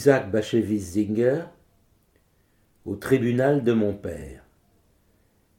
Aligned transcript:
Isaac 0.00 0.30
Bashevis 0.30 0.92
Zinger 0.92 1.42
au 2.86 2.96
tribunal 2.96 3.62
de 3.62 3.74
mon 3.74 3.92
père. 3.92 4.42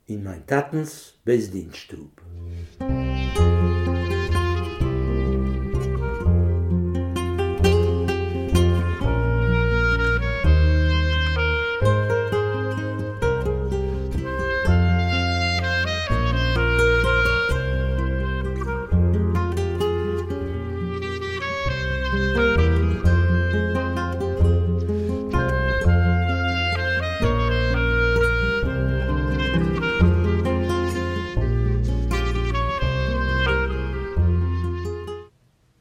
In 0.10 0.18
mein 0.18 0.42
Tatens 0.42 1.14
Besdienststube. 1.28 2.21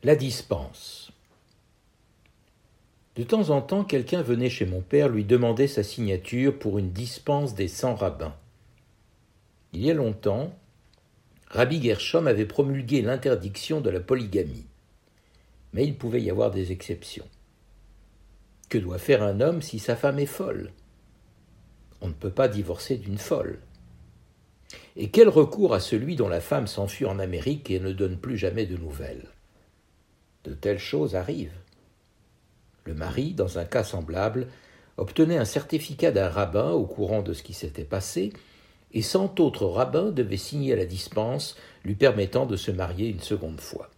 La 0.02 0.16
dispense. 0.16 1.12
De 3.16 3.22
temps 3.22 3.50
en 3.50 3.60
temps, 3.60 3.84
quelqu'un 3.84 4.22
venait 4.22 4.48
chez 4.48 4.64
mon 4.64 4.80
père 4.80 5.10
lui 5.10 5.24
demander 5.24 5.68
sa 5.68 5.82
signature 5.82 6.58
pour 6.58 6.78
une 6.78 6.90
dispense 6.90 7.54
des 7.54 7.68
cent 7.68 7.94
rabbins. 7.94 8.34
Il 9.74 9.84
y 9.84 9.90
a 9.90 9.94
longtemps, 9.94 10.56
Rabbi 11.48 11.82
Gershom 11.82 12.26
avait 12.28 12.46
promulgué 12.46 13.02
l'interdiction 13.02 13.82
de 13.82 13.90
la 13.90 14.00
polygamie. 14.00 14.64
Mais 15.74 15.84
il 15.84 15.94
pouvait 15.94 16.22
y 16.22 16.30
avoir 16.30 16.50
des 16.50 16.72
exceptions. 16.72 17.28
Que 18.70 18.78
doit 18.78 18.96
faire 18.96 19.22
un 19.22 19.42
homme 19.42 19.60
si 19.60 19.78
sa 19.78 19.96
femme 19.96 20.18
est 20.18 20.24
folle? 20.24 20.72
On 22.00 22.08
ne 22.08 22.14
peut 22.14 22.30
pas 22.30 22.48
divorcer 22.48 22.96
d'une 22.96 23.18
folle. 23.18 23.58
Et 24.96 25.10
quel 25.10 25.28
recours 25.28 25.74
à 25.74 25.80
celui 25.80 26.16
dont 26.16 26.30
la 26.30 26.40
femme 26.40 26.68
s'enfuit 26.68 27.04
en 27.04 27.18
Amérique 27.18 27.70
et 27.70 27.80
ne 27.80 27.92
donne 27.92 28.16
plus 28.16 28.38
jamais 28.38 28.64
de 28.64 28.78
nouvelles? 28.78 29.28
De 30.44 30.54
telles 30.54 30.78
choses 30.78 31.16
arrivent. 31.16 31.58
Le 32.84 32.94
mari, 32.94 33.34
dans 33.34 33.58
un 33.58 33.64
cas 33.64 33.84
semblable, 33.84 34.48
obtenait 34.96 35.38
un 35.38 35.44
certificat 35.44 36.10
d'un 36.10 36.28
rabbin 36.28 36.70
au 36.72 36.84
courant 36.84 37.22
de 37.22 37.32
ce 37.32 37.42
qui 37.42 37.54
s'était 37.54 37.84
passé, 37.84 38.32
et 38.92 39.02
cent 39.02 39.38
autres 39.38 39.66
rabbins 39.66 40.10
devaient 40.10 40.36
signer 40.36 40.74
la 40.74 40.84
dispense 40.84 41.56
lui 41.84 41.94
permettant 41.94 42.46
de 42.46 42.56
se 42.56 42.70
marier 42.70 43.08
une 43.08 43.20
seconde 43.20 43.60
fois. 43.60 43.90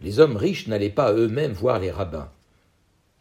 Les 0.00 0.20
hommes 0.20 0.36
riches 0.36 0.68
n'allaient 0.68 0.90
pas 0.90 1.12
eux-mêmes 1.12 1.52
voir 1.52 1.80
les 1.80 1.90
rabbins. 1.90 2.30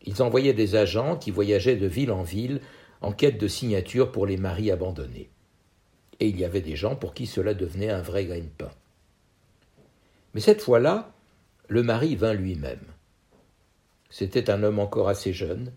Ils 0.05 0.21
envoyaient 0.21 0.53
des 0.53 0.75
agents 0.75 1.17
qui 1.17 1.31
voyageaient 1.31 1.75
de 1.75 1.87
ville 1.87 2.11
en 2.11 2.21
ville 2.21 2.61
en 3.01 3.11
quête 3.11 3.39
de 3.39 3.47
signatures 3.47 4.11
pour 4.11 4.25
les 4.25 4.37
maris 4.37 4.71
abandonnés. 4.71 5.29
Et 6.19 6.27
il 6.27 6.39
y 6.39 6.45
avait 6.45 6.61
des 6.61 6.75
gens 6.75 6.95
pour 6.95 7.13
qui 7.13 7.25
cela 7.25 7.53
devenait 7.53 7.89
un 7.89 8.01
vrai 8.01 8.25
gagne-pain. 8.25 8.71
Mais 10.33 10.41
cette 10.41 10.61
fois-là, 10.61 11.11
le 11.67 11.83
mari 11.83 12.15
vint 12.15 12.33
lui-même. 12.33 12.85
C'était 14.09 14.49
un 14.49 14.63
homme 14.63 14.79
encore 14.79 15.09
assez 15.09 15.33
jeune, 15.33 15.73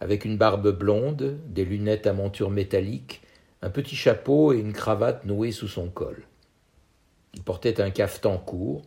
avec 0.00 0.24
une 0.24 0.38
barbe 0.38 0.70
blonde, 0.70 1.38
des 1.46 1.64
lunettes 1.64 2.06
à 2.06 2.12
monture 2.12 2.50
métallique, 2.50 3.22
un 3.62 3.70
petit 3.70 3.96
chapeau 3.96 4.52
et 4.52 4.58
une 4.58 4.72
cravate 4.72 5.24
nouée 5.24 5.52
sous 5.52 5.68
son 5.68 5.88
col. 5.88 6.22
Il 7.34 7.42
portait 7.42 7.80
un 7.80 7.90
cafetan 7.90 8.38
court, 8.38 8.82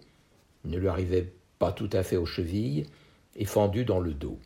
ne 0.65 0.77
lui 0.77 0.87
arrivait 0.87 1.31
pas 1.59 1.71
tout 1.71 1.89
à 1.93 2.03
fait 2.03 2.17
aux 2.17 2.25
chevilles, 2.25 2.87
et 3.35 3.45
fendu 3.45 3.85
dans 3.85 3.99
le 3.99 4.13
dos. 4.13 4.39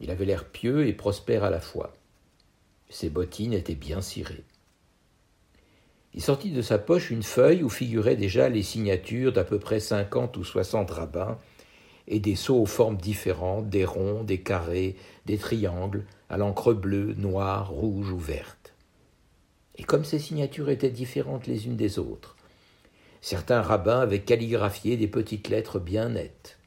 Il 0.00 0.10
avait 0.10 0.24
l'air 0.24 0.46
pieux 0.46 0.86
et 0.86 0.92
prospère 0.92 1.44
à 1.44 1.50
la 1.50 1.60
fois. 1.60 1.92
Ses 2.88 3.10
bottines 3.10 3.52
étaient 3.52 3.74
bien 3.74 4.00
cirées. 4.00 4.44
Il 6.18 6.24
sortit 6.24 6.50
de 6.50 6.62
sa 6.62 6.78
poche 6.78 7.12
une 7.12 7.22
feuille 7.22 7.62
où 7.62 7.68
figuraient 7.68 8.16
déjà 8.16 8.48
les 8.48 8.64
signatures 8.64 9.32
d'à 9.32 9.44
peu 9.44 9.60
près 9.60 9.78
cinquante 9.78 10.36
ou 10.36 10.42
soixante 10.42 10.90
rabbins, 10.90 11.38
et 12.08 12.18
des 12.18 12.34
sceaux 12.34 12.60
aux 12.60 12.66
formes 12.66 12.96
différentes, 12.96 13.70
des 13.70 13.84
ronds, 13.84 14.24
des 14.24 14.40
carrés, 14.40 14.96
des 15.26 15.38
triangles, 15.38 16.04
à 16.28 16.36
l'encre 16.36 16.72
bleue, 16.72 17.14
noire, 17.14 17.70
rouge 17.70 18.10
ou 18.10 18.18
verte. 18.18 18.74
Et 19.76 19.84
comme 19.84 20.04
ces 20.04 20.18
signatures 20.18 20.70
étaient 20.70 20.90
différentes 20.90 21.46
les 21.46 21.66
unes 21.66 21.76
des 21.76 22.00
autres, 22.00 22.34
certains 23.20 23.62
rabbins 23.62 24.00
avaient 24.00 24.22
calligraphié 24.22 24.96
des 24.96 25.06
petites 25.06 25.48
lettres 25.48 25.78
bien 25.78 26.08
nettes, 26.08 26.58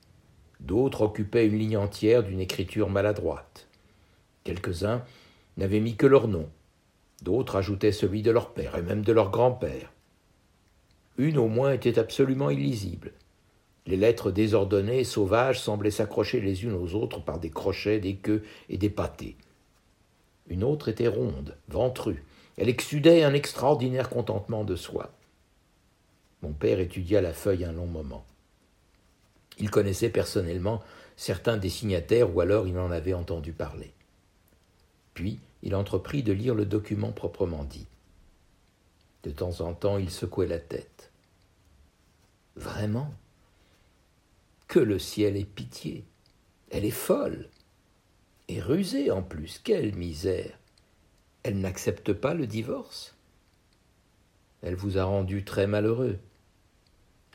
d'autres 0.61 1.01
occupaient 1.01 1.45
une 1.45 1.59
ligne 1.59 1.75
entière 1.75 2.23
d'une 2.23 2.39
écriture 2.39 2.89
maladroite, 2.89 3.67
quelques-uns 4.45 5.03
n'avaient 5.57 5.81
mis 5.81 5.97
que 5.97 6.07
leur 6.07 6.29
nom, 6.29 6.47
D'autres 7.21 7.57
ajoutaient 7.57 7.91
celui 7.91 8.21
de 8.21 8.31
leur 8.31 8.53
père 8.53 8.77
et 8.77 8.81
même 8.81 9.03
de 9.03 9.13
leur 9.13 9.29
grand-père. 9.29 9.91
Une 11.17 11.37
au 11.37 11.47
moins 11.47 11.73
était 11.73 11.99
absolument 11.99 12.49
illisible. 12.49 13.13
Les 13.85 13.97
lettres 13.97 14.31
désordonnées 14.31 14.99
et 14.99 15.03
sauvages 15.03 15.59
semblaient 15.59 15.91
s'accrocher 15.91 16.39
les 16.39 16.63
unes 16.63 16.73
aux 16.73 16.95
autres 16.95 17.23
par 17.23 17.39
des 17.39 17.49
crochets, 17.49 17.99
des 17.99 18.15
queues 18.15 18.43
et 18.69 18.77
des 18.77 18.89
pâtés. 18.89 19.35
Une 20.47 20.63
autre 20.63 20.89
était 20.89 21.07
ronde, 21.07 21.55
ventrue. 21.67 22.23
Elle 22.57 22.69
exsudait 22.69 23.23
un 23.23 23.33
extraordinaire 23.33 24.09
contentement 24.09 24.63
de 24.63 24.75
soi. 24.75 25.11
Mon 26.41 26.53
père 26.53 26.79
étudia 26.79 27.21
la 27.21 27.33
feuille 27.33 27.65
un 27.65 27.71
long 27.71 27.85
moment. 27.85 28.25
Il 29.59 29.69
connaissait 29.69 30.09
personnellement 30.09 30.81
certains 31.15 31.57
des 31.57 31.69
signataires 31.69 32.35
ou 32.35 32.41
alors 32.41 32.67
il 32.67 32.77
en 32.79 32.91
avait 32.91 33.13
entendu 33.13 33.53
parler. 33.53 33.93
Puis 35.13 35.39
il 35.63 35.75
entreprit 35.75 36.23
de 36.23 36.33
lire 36.33 36.55
le 36.55 36.65
document 36.65 37.11
proprement 37.11 37.63
dit. 37.63 37.87
De 39.23 39.31
temps 39.31 39.61
en 39.61 39.73
temps, 39.73 39.97
il 39.97 40.09
secouait 40.09 40.47
la 40.47 40.59
tête. 40.59 41.11
Vraiment? 42.55 43.13
Que 44.67 44.79
le 44.79 44.99
ciel 44.99 45.37
ait 45.37 45.45
pitié 45.45 46.05
Elle 46.69 46.85
est 46.85 46.91
folle 46.91 47.49
Et 48.47 48.59
rusée 48.59 49.11
en 49.11 49.21
plus, 49.21 49.59
quelle 49.63 49.95
misère 49.95 50.57
Elle 51.43 51.59
n'accepte 51.59 52.13
pas 52.13 52.33
le 52.33 52.47
divorce 52.47 53.15
Elle 54.61 54.75
vous 54.75 54.97
a 54.97 55.03
rendu 55.03 55.43
très 55.43 55.67
malheureux. 55.67 56.17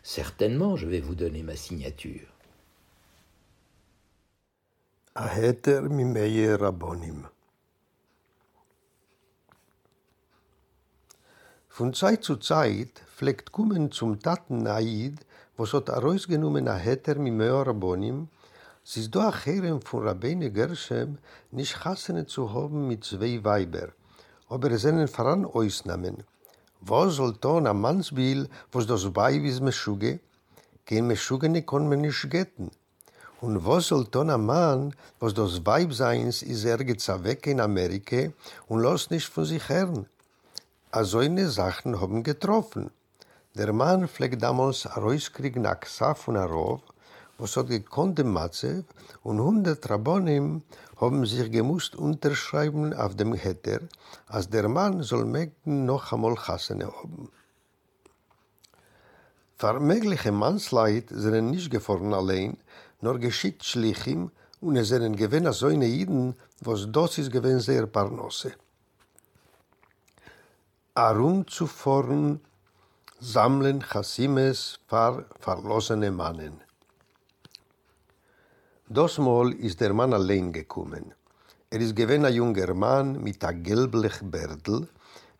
Certainement, 0.02 0.76
je 0.76 0.86
vais 0.86 1.00
vous 1.00 1.14
donner 1.14 1.42
ma 1.42 1.56
signature. 1.56 2.32
Von 11.76 11.92
Zeit 11.92 12.24
zu 12.24 12.36
Zeit 12.36 13.02
pflegt 13.14 13.52
kommen 13.52 13.92
zum 13.92 14.18
Taten 14.18 14.62
Naid, 14.62 15.16
was 15.58 15.74
hat 15.74 15.90
er 15.90 15.98
rausgenommen 15.98 16.68
a 16.68 16.74
Heter 16.74 17.16
mi 17.16 17.30
Meor 17.30 17.68
Abonim, 17.68 18.28
es 18.82 18.96
ist 18.96 19.14
da 19.14 19.28
a 19.28 19.30
Cherem 19.30 19.82
von 19.82 20.08
Rabbeine 20.08 20.50
Gershem 20.50 21.18
nicht 21.50 21.76
chassene 21.82 22.24
zu 22.24 22.54
haben 22.54 22.88
mit 22.88 23.04
zwei 23.04 23.44
Weiber, 23.44 23.88
aber 24.48 24.70
es 24.70 24.86
einen 24.86 25.06
voran 25.06 25.44
ausnahmen. 25.44 26.24
Was 26.80 27.16
soll 27.16 27.34
ton 27.34 27.66
a 27.66 27.74
Mannsbil, 27.74 28.48
was 28.72 28.86
das 28.86 29.14
Weib 29.14 29.44
ist 29.44 29.60
Meschuge? 29.60 30.20
Kein 30.86 31.06
Meschuge 31.06 31.50
ne 31.50 31.60
kon 31.60 31.90
man 31.90 32.00
nicht 32.00 32.30
getten. 32.30 32.70
Und 33.42 33.66
was 33.66 33.88
soll 33.88 34.06
ton 34.06 34.30
a 34.30 34.38
Mann, 34.38 34.94
was 35.20 35.34
das 35.34 35.66
Weib 35.66 35.92
seins 35.92 36.42
ist 36.42 36.64
er 36.64 36.78
gezah 36.78 37.22
weg 37.22 37.46
in 37.46 37.60
Amerika 37.60 38.32
und 38.66 38.80
los 38.80 39.10
nicht 39.10 39.28
von 39.28 39.44
sich 39.44 39.68
hern? 39.68 40.06
A 40.90 41.04
soine 41.04 41.48
Sachen 41.48 42.00
haben 42.00 42.22
getroffen. 42.22 42.90
Der 43.54 43.72
Mann 43.72 44.08
pflegt 44.08 44.42
damals 44.42 44.86
a 44.86 45.00
Reuskrieg 45.00 45.56
nach 45.56 45.80
Ksaf 45.80 46.28
und 46.28 46.36
Arov, 46.36 46.80
was 47.38 47.56
hat 47.56 47.68
gekonnt 47.68 48.18
im 48.18 48.32
Matzev, 48.32 48.84
und 49.22 49.40
hundert 49.40 49.88
Rabbonim 49.90 50.62
haben 51.00 51.26
sich 51.26 51.50
gemusst 51.50 51.96
unterschreiben 51.96 52.94
auf 52.94 53.16
dem 53.16 53.34
Heter, 53.34 53.80
als 54.26 54.48
der 54.48 54.68
Mann 54.68 55.02
soll 55.02 55.24
Mägden 55.24 55.84
noch 55.86 56.12
einmal 56.12 56.36
Chassene 56.36 56.86
haben. 56.86 57.30
Vermögliche 59.56 60.32
Mannsleid 60.32 61.08
sind 61.10 61.50
nicht 61.50 61.70
gefahren 61.70 62.14
allein, 62.14 62.58
nur 63.00 63.18
geschickt 63.18 63.64
Schlichim, 63.64 64.30
und 64.60 64.76
es 64.76 64.88
sind 64.88 65.16
gewinn 65.16 65.46
a 65.46 65.52
soine 65.52 65.86
Iden, 65.86 66.34
was 66.60 66.86
das 66.90 67.18
ist 67.18 67.32
gewinn 67.32 67.60
sehr 67.60 67.86
Parnosse. 67.86 68.52
Arum 70.98 71.46
zu 71.46 71.66
vorn 71.66 72.40
sammeln 73.20 73.82
Chasimes 73.82 74.78
far 74.86 75.26
verlosene 75.38 76.10
Mannen. 76.10 76.62
Das 78.88 79.18
Mal 79.18 79.52
ist 79.52 79.82
der 79.82 79.92
Mann 79.92 80.14
allein 80.14 80.54
gekommen. 80.54 81.12
Er 81.68 81.80
ist 81.80 81.94
gewesen 81.94 82.24
ein 82.24 82.32
junger 82.32 82.72
Mann 82.72 83.22
mit 83.22 83.44
a 83.44 83.52
gelblich 83.52 84.20
Bärdl, 84.22 84.88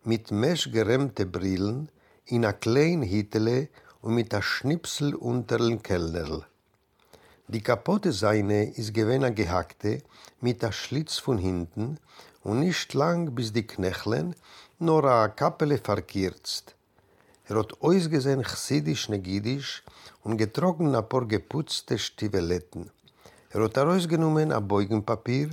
mit 0.05 0.31
mesch 0.31 0.71
geremte 0.71 1.25
Brillen, 1.25 1.89
in 2.27 2.45
a 2.45 2.53
klein 2.53 3.01
Hittele 3.01 3.71
und 4.03 4.15
mit 4.15 4.35
a 4.35 4.43
Schnipsel 4.43 5.15
unter 5.15 5.57
den 5.57 5.83
Kellnerl. 5.83 6.45
Die 7.49 7.63
kapotte 7.63 8.13
Seine 8.13 8.75
ist 8.75 8.93
gewesen 8.93 9.25
a 9.25 9.31
gehackte 9.31 10.03
mit 10.43 10.63
a 10.63 10.71
Schlitz 10.71 11.17
von 11.17 11.39
hinten 11.39 11.99
und 12.43 12.61
nicht 12.61 12.93
lang 12.93 13.35
bis 13.35 13.55
die 13.55 13.67
Knächlen, 13.67 14.37
nur 14.79 15.05
a 15.05 15.29
Kappele 15.29 15.79
verkürzt. 15.79 16.75
Er 17.49 17.57
hat 17.57 17.81
ausgesehen 17.81 18.43
chsidisch 18.43 19.09
negidisch 19.09 19.83
und 20.23 20.37
getrogen 20.37 20.95
a 20.95 21.03
paar 21.03 21.25
geputzte 21.25 21.99
Stiveletten. 21.99 22.91
Er 23.51 23.63
hat 23.63 23.77
herausgenommen 23.77 24.53
a 24.53 24.61
Beugenpapier, 24.61 25.51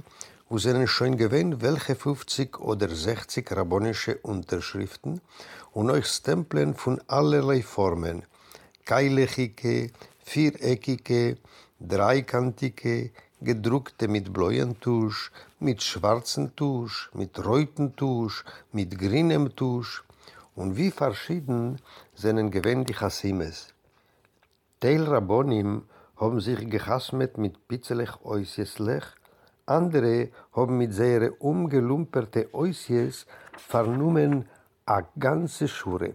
wo 0.50 0.58
seinen 0.58 0.88
schon 0.88 1.18
gewähnt 1.18 1.62
welche 1.62 1.96
50 1.96 2.60
oder 2.60 2.90
60 2.90 3.50
rabbonische 3.52 4.18
Unterschriften 4.18 5.22
und 5.72 5.90
euch 5.90 6.08
Stempeln 6.08 6.76
von 6.76 7.00
allerlei 7.08 7.62
Formen, 7.62 8.24
keilechige, 8.84 9.92
viereckige, 10.20 11.38
dreikantige, 11.80 13.12
gedruckte 13.44 14.08
mit 14.08 14.32
blauen 14.34 14.80
Tusch, 14.80 15.32
mit 15.60 15.82
schwarzen 15.84 16.56
Tusch, 16.56 17.10
mit 17.14 17.46
reuten 17.46 17.96
Tusch, 17.96 18.44
mit 18.72 18.98
grünem 18.98 19.56
Tusch 19.56 20.04
und 20.56 20.78
wie 20.78 20.92
verschieden 20.92 21.80
seinen 22.16 22.52
gewähnt 22.52 22.90
die 22.90 22.94
Chassimes. 22.94 23.74
Teil 24.80 25.04
Rabbonim 25.04 25.84
haben 26.18 26.42
sich 26.42 26.70
gehasmet 26.70 27.38
mit 27.38 27.68
pizzelig 27.68 28.12
Oisjeslech, 28.24 29.06
andere 29.66 30.30
haben 30.54 30.78
mit 30.78 30.94
sehr 30.94 31.42
umgelumperte 31.42 32.54
Oisjes 32.54 33.26
vernommen 33.58 34.46
a 34.86 35.02
ganze 35.18 35.68
Schure. 35.68 36.14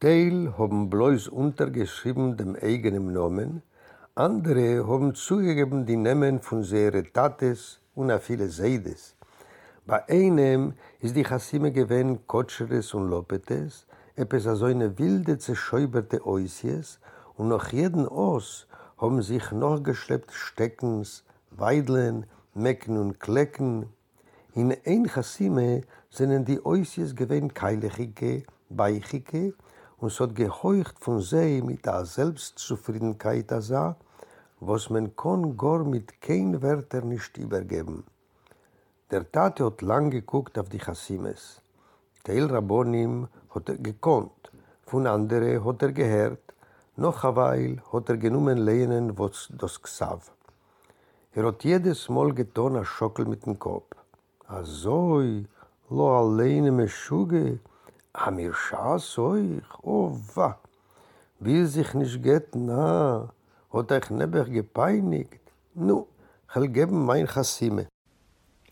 Teil 0.00 0.54
haben 0.58 0.90
bloß 0.90 1.28
untergeschrieben 1.28 2.36
dem 2.36 2.56
eigenen 2.56 3.12
Namen, 3.12 3.62
andere 4.16 4.86
haben 4.86 5.16
zugegeben 5.16 5.86
die 5.86 5.96
Namen 5.96 6.40
von 6.40 6.62
seire 6.62 7.02
Tates 7.02 7.80
und 7.96 8.12
a 8.12 8.20
viele 8.20 8.48
Seides. 8.48 9.16
Bei 9.86 10.08
einem 10.08 10.74
ist 11.00 11.16
die 11.16 11.24
Chassime 11.24 11.72
gewähnt 11.72 12.28
Kotscheres 12.28 12.94
und 12.94 13.08
Lopetes, 13.10 13.88
etwas 14.14 14.44
so 14.44 14.66
eine 14.66 14.96
wilde, 15.00 15.38
zerschäuberte 15.38 16.24
Oisies, 16.24 17.00
und 17.36 17.48
nach 17.48 17.72
jedem 17.72 18.06
Os 18.06 18.68
haben 18.98 19.20
sich 19.20 19.50
noch 19.50 19.82
geschleppt 19.82 20.30
Steckens, 20.30 21.24
Weidlen, 21.50 22.26
Mecken 22.54 22.96
und 22.98 23.18
Klecken. 23.18 23.86
In 24.54 24.76
ein 24.86 25.08
Chassime 25.08 25.82
sind 26.10 26.46
die 26.46 26.64
Oisies 26.64 27.16
gewähnt 27.16 27.56
keilechige, 27.56 28.44
beichige, 28.68 29.54
und 29.98 30.12
es 30.12 30.20
hat 30.20 30.36
geheucht 30.36 31.00
von 31.00 31.20
sie 31.20 31.62
mit 31.62 31.84
der 31.84 32.04
Selbstzufriedenkeit 32.04 33.50
asa, 33.52 33.96
was 34.66 34.90
man 34.90 35.14
kann 35.16 35.56
gar 35.56 35.84
mit 35.84 36.20
kein 36.20 36.62
Wörter 36.62 37.02
nicht 37.02 37.36
übergeben. 37.36 38.04
Der 39.10 39.30
Tate 39.30 39.64
hat 39.66 39.82
lang 39.82 40.10
geguckt 40.10 40.58
auf 40.58 40.68
die 40.68 40.78
Chassimes. 40.78 41.60
Teil 42.24 42.46
Rabbonim 42.46 43.28
hat 43.54 43.68
er 43.68 43.76
gekonnt, 43.76 44.50
von 44.86 45.06
andere 45.06 45.64
hat 45.64 45.82
er 45.82 45.92
gehört, 45.92 46.54
noch 46.96 47.24
a 47.24 47.36
Weil 47.36 47.82
hat 47.92 48.08
er 48.08 48.16
genommen 48.16 48.58
lehnen, 48.58 49.18
was 49.18 49.48
das 49.50 49.82
Gsav. 49.82 50.30
Er 51.32 51.46
hat 51.46 51.64
jedes 51.64 52.08
Mal 52.08 52.32
getan 52.32 52.76
a 52.76 52.84
Schockel 52.84 53.26
mit 53.26 53.44
dem 53.44 53.58
Kopf. 53.58 53.94
Azoi, 54.46 55.46
lo 55.90 56.06
alleine 56.18 56.70
me 56.70 56.88
Schuge, 56.88 57.60
a 58.12 58.30
mir 58.30 58.54
schaß 58.54 59.18
euch, 59.18 59.62
oh 59.82 60.16
wa, 60.34 60.58
will 61.40 61.66
sich 61.66 61.92
nicht 61.94 62.22
geht 62.22 62.54
na, 62.54 63.28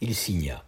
Il 0.01 0.15
signa. 0.15 0.65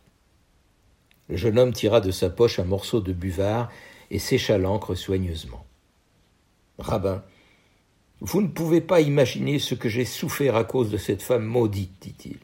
Le 1.28 1.36
jeune 1.36 1.56
homme 1.56 1.72
tira 1.72 2.00
de 2.00 2.10
sa 2.10 2.30
poche 2.30 2.58
un 2.58 2.64
morceau 2.64 3.00
de 3.00 3.12
buvard 3.12 3.70
et 4.10 4.18
sécha 4.18 4.58
l'encre 4.58 4.96
soigneusement. 4.96 5.64
Rabbin, 6.80 7.22
vous 8.20 8.42
ne 8.42 8.48
pouvez 8.48 8.80
pas 8.80 9.00
imaginer 9.00 9.60
ce 9.60 9.76
que 9.76 9.88
j'ai 9.88 10.04
souffert 10.04 10.56
à 10.56 10.64
cause 10.64 10.90
de 10.90 10.96
cette 10.96 11.22
femme 11.22 11.44
maudite, 11.44 12.02
dit-il. 12.02 12.38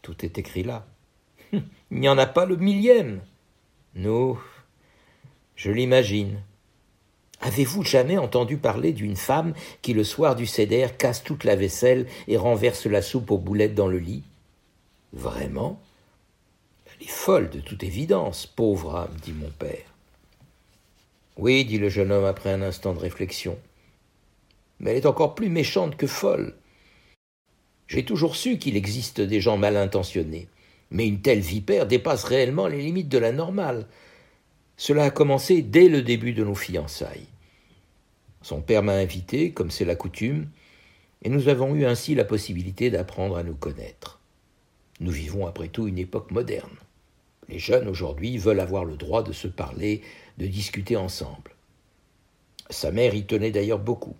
Tout 0.00 0.24
est 0.24 0.38
écrit 0.38 0.62
là. 0.62 0.86
Il 1.52 1.62
n'y 1.90 2.08
en 2.08 2.16
a 2.16 2.24
pas 2.26 2.46
le 2.46 2.56
millième. 2.56 3.20
Non, 3.94 4.38
je 5.54 5.70
l'imagine. 5.70 6.40
Avez-vous 7.42 7.82
jamais 7.82 8.18
entendu 8.18 8.56
parler 8.56 8.92
d'une 8.92 9.16
femme 9.16 9.52
qui, 9.82 9.94
le 9.94 10.04
soir 10.04 10.36
du 10.36 10.46
céder, 10.46 10.86
casse 10.96 11.24
toute 11.24 11.42
la 11.42 11.56
vaisselle 11.56 12.06
et 12.28 12.36
renverse 12.36 12.86
la 12.86 13.02
soupe 13.02 13.32
aux 13.32 13.38
boulettes 13.38 13.74
dans 13.74 13.88
le 13.88 13.98
lit? 13.98 14.22
Vraiment? 15.12 15.80
Elle 16.86 17.06
est 17.06 17.10
folle 17.10 17.50
de 17.50 17.58
toute 17.58 17.82
évidence, 17.82 18.46
pauvre 18.46 18.94
âme, 18.94 19.16
dit 19.22 19.32
mon 19.32 19.50
père. 19.58 19.92
Oui, 21.36 21.64
dit 21.64 21.78
le 21.78 21.88
jeune 21.88 22.12
homme 22.12 22.24
après 22.24 22.52
un 22.52 22.62
instant 22.62 22.94
de 22.94 23.00
réflexion. 23.00 23.58
Mais 24.78 24.92
elle 24.92 24.98
est 24.98 25.06
encore 25.06 25.34
plus 25.34 25.48
méchante 25.48 25.96
que 25.96 26.06
folle. 26.06 26.54
J'ai 27.88 28.04
toujours 28.04 28.36
su 28.36 28.56
qu'il 28.56 28.76
existe 28.76 29.20
des 29.20 29.40
gens 29.40 29.56
mal 29.56 29.76
intentionnés, 29.76 30.46
mais 30.92 31.08
une 31.08 31.20
telle 31.20 31.40
vipère 31.40 31.86
dépasse 31.86 32.22
réellement 32.22 32.68
les 32.68 32.82
limites 32.82 33.08
de 33.08 33.18
la 33.18 33.32
normale. 33.32 33.88
Cela 34.76 35.04
a 35.04 35.10
commencé 35.10 35.60
dès 35.62 35.88
le 35.88 36.02
début 36.02 36.32
de 36.32 36.44
nos 36.44 36.54
fiançailles. 36.54 37.31
Son 38.42 38.60
père 38.60 38.82
m'a 38.82 38.94
invité, 38.94 39.52
comme 39.52 39.70
c'est 39.70 39.84
la 39.84 39.94
coutume, 39.94 40.48
et 41.22 41.28
nous 41.28 41.48
avons 41.48 41.74
eu 41.74 41.84
ainsi 41.84 42.14
la 42.14 42.24
possibilité 42.24 42.90
d'apprendre 42.90 43.36
à 43.36 43.44
nous 43.44 43.54
connaître. 43.54 44.20
Nous 45.00 45.12
vivons 45.12 45.46
après 45.46 45.68
tout 45.68 45.86
une 45.86 45.98
époque 45.98 46.30
moderne. 46.30 46.76
Les 47.48 47.58
jeunes 47.58 47.88
aujourd'hui 47.88 48.38
veulent 48.38 48.60
avoir 48.60 48.84
le 48.84 48.96
droit 48.96 49.22
de 49.22 49.32
se 49.32 49.48
parler, 49.48 50.02
de 50.38 50.46
discuter 50.46 50.96
ensemble. 50.96 51.52
Sa 52.70 52.90
mère 52.90 53.14
y 53.14 53.24
tenait 53.24 53.50
d'ailleurs 53.50 53.78
beaucoup. 53.78 54.16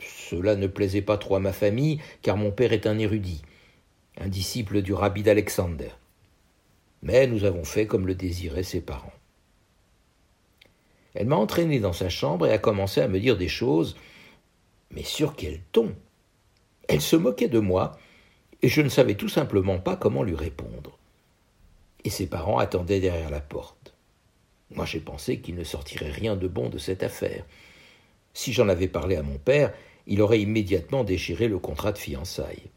Cela 0.00 0.54
ne 0.54 0.66
plaisait 0.66 1.02
pas 1.02 1.18
trop 1.18 1.36
à 1.36 1.40
ma 1.40 1.52
famille, 1.52 2.00
car 2.22 2.36
mon 2.36 2.50
père 2.50 2.72
est 2.72 2.86
un 2.86 2.98
érudit, 2.98 3.42
un 4.20 4.28
disciple 4.28 4.82
du 4.82 4.92
rabbi 4.92 5.22
d'Alexander. 5.22 5.90
Mais 7.02 7.26
nous 7.26 7.44
avons 7.44 7.64
fait 7.64 7.86
comme 7.86 8.06
le 8.06 8.14
désiraient 8.14 8.62
ses 8.62 8.80
parents. 8.80 9.12
Elle 11.14 11.26
m'a 11.26 11.36
entraîné 11.36 11.80
dans 11.80 11.92
sa 11.92 12.08
chambre 12.08 12.46
et 12.46 12.52
a 12.52 12.58
commencé 12.58 13.00
à 13.00 13.08
me 13.08 13.20
dire 13.20 13.36
des 13.36 13.48
choses, 13.48 13.96
mais 14.90 15.02
sur 15.02 15.34
quel 15.36 15.60
ton? 15.72 15.94
Elle 16.88 17.00
se 17.00 17.16
moquait 17.16 17.48
de 17.48 17.58
moi, 17.58 17.98
et 18.62 18.68
je 18.68 18.80
ne 18.80 18.88
savais 18.88 19.14
tout 19.14 19.28
simplement 19.28 19.78
pas 19.78 19.96
comment 19.96 20.22
lui 20.22 20.34
répondre. 20.34 20.98
Et 22.04 22.10
ses 22.10 22.26
parents 22.26 22.58
attendaient 22.58 23.00
derrière 23.00 23.30
la 23.30 23.40
porte. 23.40 23.94
Moi 24.70 24.84
j'ai 24.84 25.00
pensé 25.00 25.40
qu'il 25.40 25.54
ne 25.54 25.64
sortirait 25.64 26.10
rien 26.10 26.36
de 26.36 26.48
bon 26.48 26.68
de 26.68 26.78
cette 26.78 27.02
affaire. 27.02 27.44
Si 28.34 28.52
j'en 28.52 28.68
avais 28.68 28.88
parlé 28.88 29.16
à 29.16 29.22
mon 29.22 29.38
père, 29.38 29.72
il 30.06 30.22
aurait 30.22 30.40
immédiatement 30.40 31.04
déchiré 31.04 31.48
le 31.48 31.58
contrat 31.58 31.92
de 31.92 31.98
fiançailles. 31.98 32.70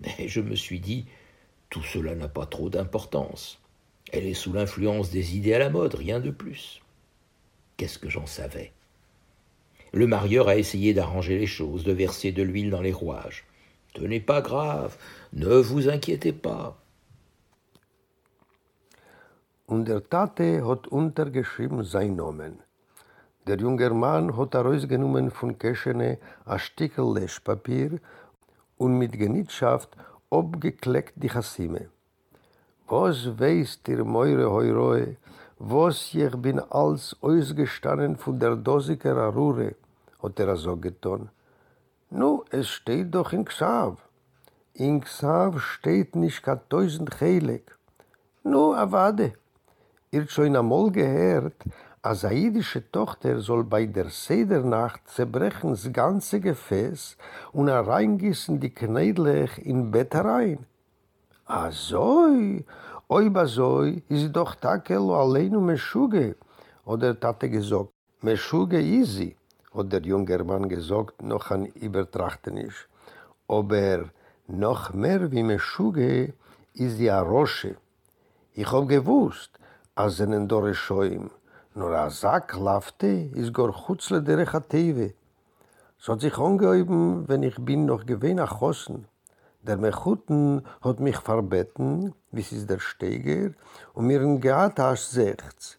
Mais 0.00 0.28
je 0.28 0.40
me 0.40 0.56
suis 0.56 0.80
dit, 0.80 1.06
tout 1.70 1.82
cela 1.82 2.14
n'a 2.14 2.28
pas 2.28 2.46
trop 2.46 2.68
d'importance. 2.68 3.60
Elle 4.12 4.26
est 4.26 4.34
sous 4.34 4.52
l'influence 4.52 5.10
des 5.10 5.36
idées 5.36 5.54
à 5.54 5.58
la 5.58 5.70
mode, 5.70 5.94
rien 5.94 6.20
de 6.20 6.30
plus. 6.30 6.82
Qu'est-ce 7.76 7.98
que 7.98 8.10
j'en 8.10 8.26
savais? 8.26 8.72
Le 9.92 10.06
marieur 10.06 10.48
a 10.48 10.56
essayé 10.56 10.94
d'arranger 10.94 11.38
les 11.38 11.46
choses, 11.46 11.84
de 11.84 11.92
verser 11.92 12.32
de 12.32 12.42
l'huile 12.42 12.70
dans 12.70 12.80
les 12.80 12.92
rouages. 12.92 13.44
Ce 13.94 14.02
n'est 14.02 14.20
pas 14.20 14.40
grave, 14.40 14.96
ne 15.32 15.56
vous 15.56 15.88
inquiétez 15.88 16.32
pas. 16.32 16.78
Und 19.66 19.84
der 19.84 20.02
Tate 20.08 20.62
hat 20.66 20.88
untergeschrieben 20.88 21.84
sein 21.84 22.16
Namen. 22.16 22.58
Der 23.46 23.58
junge 23.58 23.90
Mann 23.90 24.36
hat 24.36 24.54
herausgenommen 24.54 25.30
von 25.30 25.58
Keschene 25.58 26.18
ein 26.44 26.58
Stickel 26.58 27.14
Leschpapier 27.14 27.98
und 28.76 28.98
mit 28.98 29.12
Genitschaft 29.12 29.96
abgekleckt 30.30 31.14
die 31.16 31.28
Chassime. 31.28 31.88
Was 32.86 33.38
weiß 33.38 33.82
dir, 33.82 34.04
Meure 34.04 34.50
Heuroe, 34.50 35.16
was 35.64 36.12
ich 36.12 36.36
bin 36.38 36.58
als 36.58 37.16
ausgestanden 37.20 38.16
von 38.16 38.36
der 38.36 38.56
Dosiker 38.56 39.16
Arure, 39.16 39.76
hat 40.20 40.40
er 40.40 40.56
so 40.56 40.76
getan. 40.76 41.30
Nu, 42.10 42.42
es 42.50 42.68
steht 42.68 43.14
doch 43.14 43.32
in 43.32 43.44
Xav. 43.44 43.96
In 44.74 45.00
Xav 45.02 45.60
steht 45.60 46.16
nicht 46.16 46.42
gar 46.42 46.60
tausend 46.68 47.20
Heilig. 47.20 47.62
Nu, 48.42 48.74
avade. 48.74 49.34
Ihr 50.10 50.26
schon 50.26 50.56
einmal 50.56 50.90
gehört, 50.90 51.62
als 52.02 52.24
eine 52.24 52.40
jüdische 52.40 52.90
Tochter 52.90 53.38
soll 53.38 53.62
bei 53.62 53.86
der 53.86 54.10
Sedernacht 54.10 55.08
zerbrechen 55.08 55.70
das 55.70 55.92
ganze 55.92 56.40
Gefäß 56.40 57.16
und 57.52 57.68
reingießen 57.68 58.58
die 58.58 58.74
Knädlech 58.74 59.58
in 59.58 59.92
Bett 59.92 60.12
herein. 60.12 60.66
So, 61.70 62.28
oi, 63.14 63.28
basoi, 63.28 64.02
ist 64.08 64.32
doch 64.32 64.54
Takelo 64.54 65.14
allein 65.22 65.54
um 65.54 65.66
Meschuge, 65.66 66.36
oder 66.86 67.18
Tate 67.20 67.50
gesagt, 67.50 67.90
Meschuge 68.22 68.80
easy. 68.80 69.36
hat 69.74 69.92
der 69.92 70.02
junge 70.02 70.44
Mann 70.44 70.68
gesagt, 70.68 71.22
noch 71.22 71.50
an 71.50 71.66
Übertrachten 71.66 72.56
ist. 72.56 72.88
Aber 73.48 74.10
noch 74.46 74.94
mehr 74.94 75.30
wie 75.30 75.42
me 75.42 75.58
Schuge 75.58 76.32
ist 76.72 76.98
die 76.98 77.10
Arosche. 77.10 77.76
Ich 78.54 78.70
hab 78.72 78.88
gewusst, 78.88 79.50
als 79.94 80.20
einen 80.20 80.48
Dore 80.48 80.74
Schäum, 80.74 81.30
nur 81.74 81.94
a 81.94 82.08
Sack 82.08 82.56
lafte, 82.56 83.30
ist 83.34 83.52
gar 83.52 83.72
Chutzle 83.72 84.22
der 84.22 84.38
Rechatewe. 84.38 85.14
So 85.98 86.12
hat 86.12 86.20
sich 86.20 86.36
angeheben, 86.38 87.28
wenn 87.28 87.42
ich 87.42 87.56
bin 87.56 87.84
noch 87.86 88.06
gewinn 88.06 88.40
achossen. 88.40 89.06
Der 89.64 89.76
Mechuten 89.76 90.66
hat 90.80 90.98
mich 90.98 91.18
verbeten, 91.18 92.14
wie 92.32 92.40
ist 92.40 92.68
der 92.68 92.80
Steger, 92.80 93.52
und 93.94 94.08
mir 94.08 94.20
ein 94.20 94.40
Geatasch 94.40 95.02
sechts. 95.02 95.78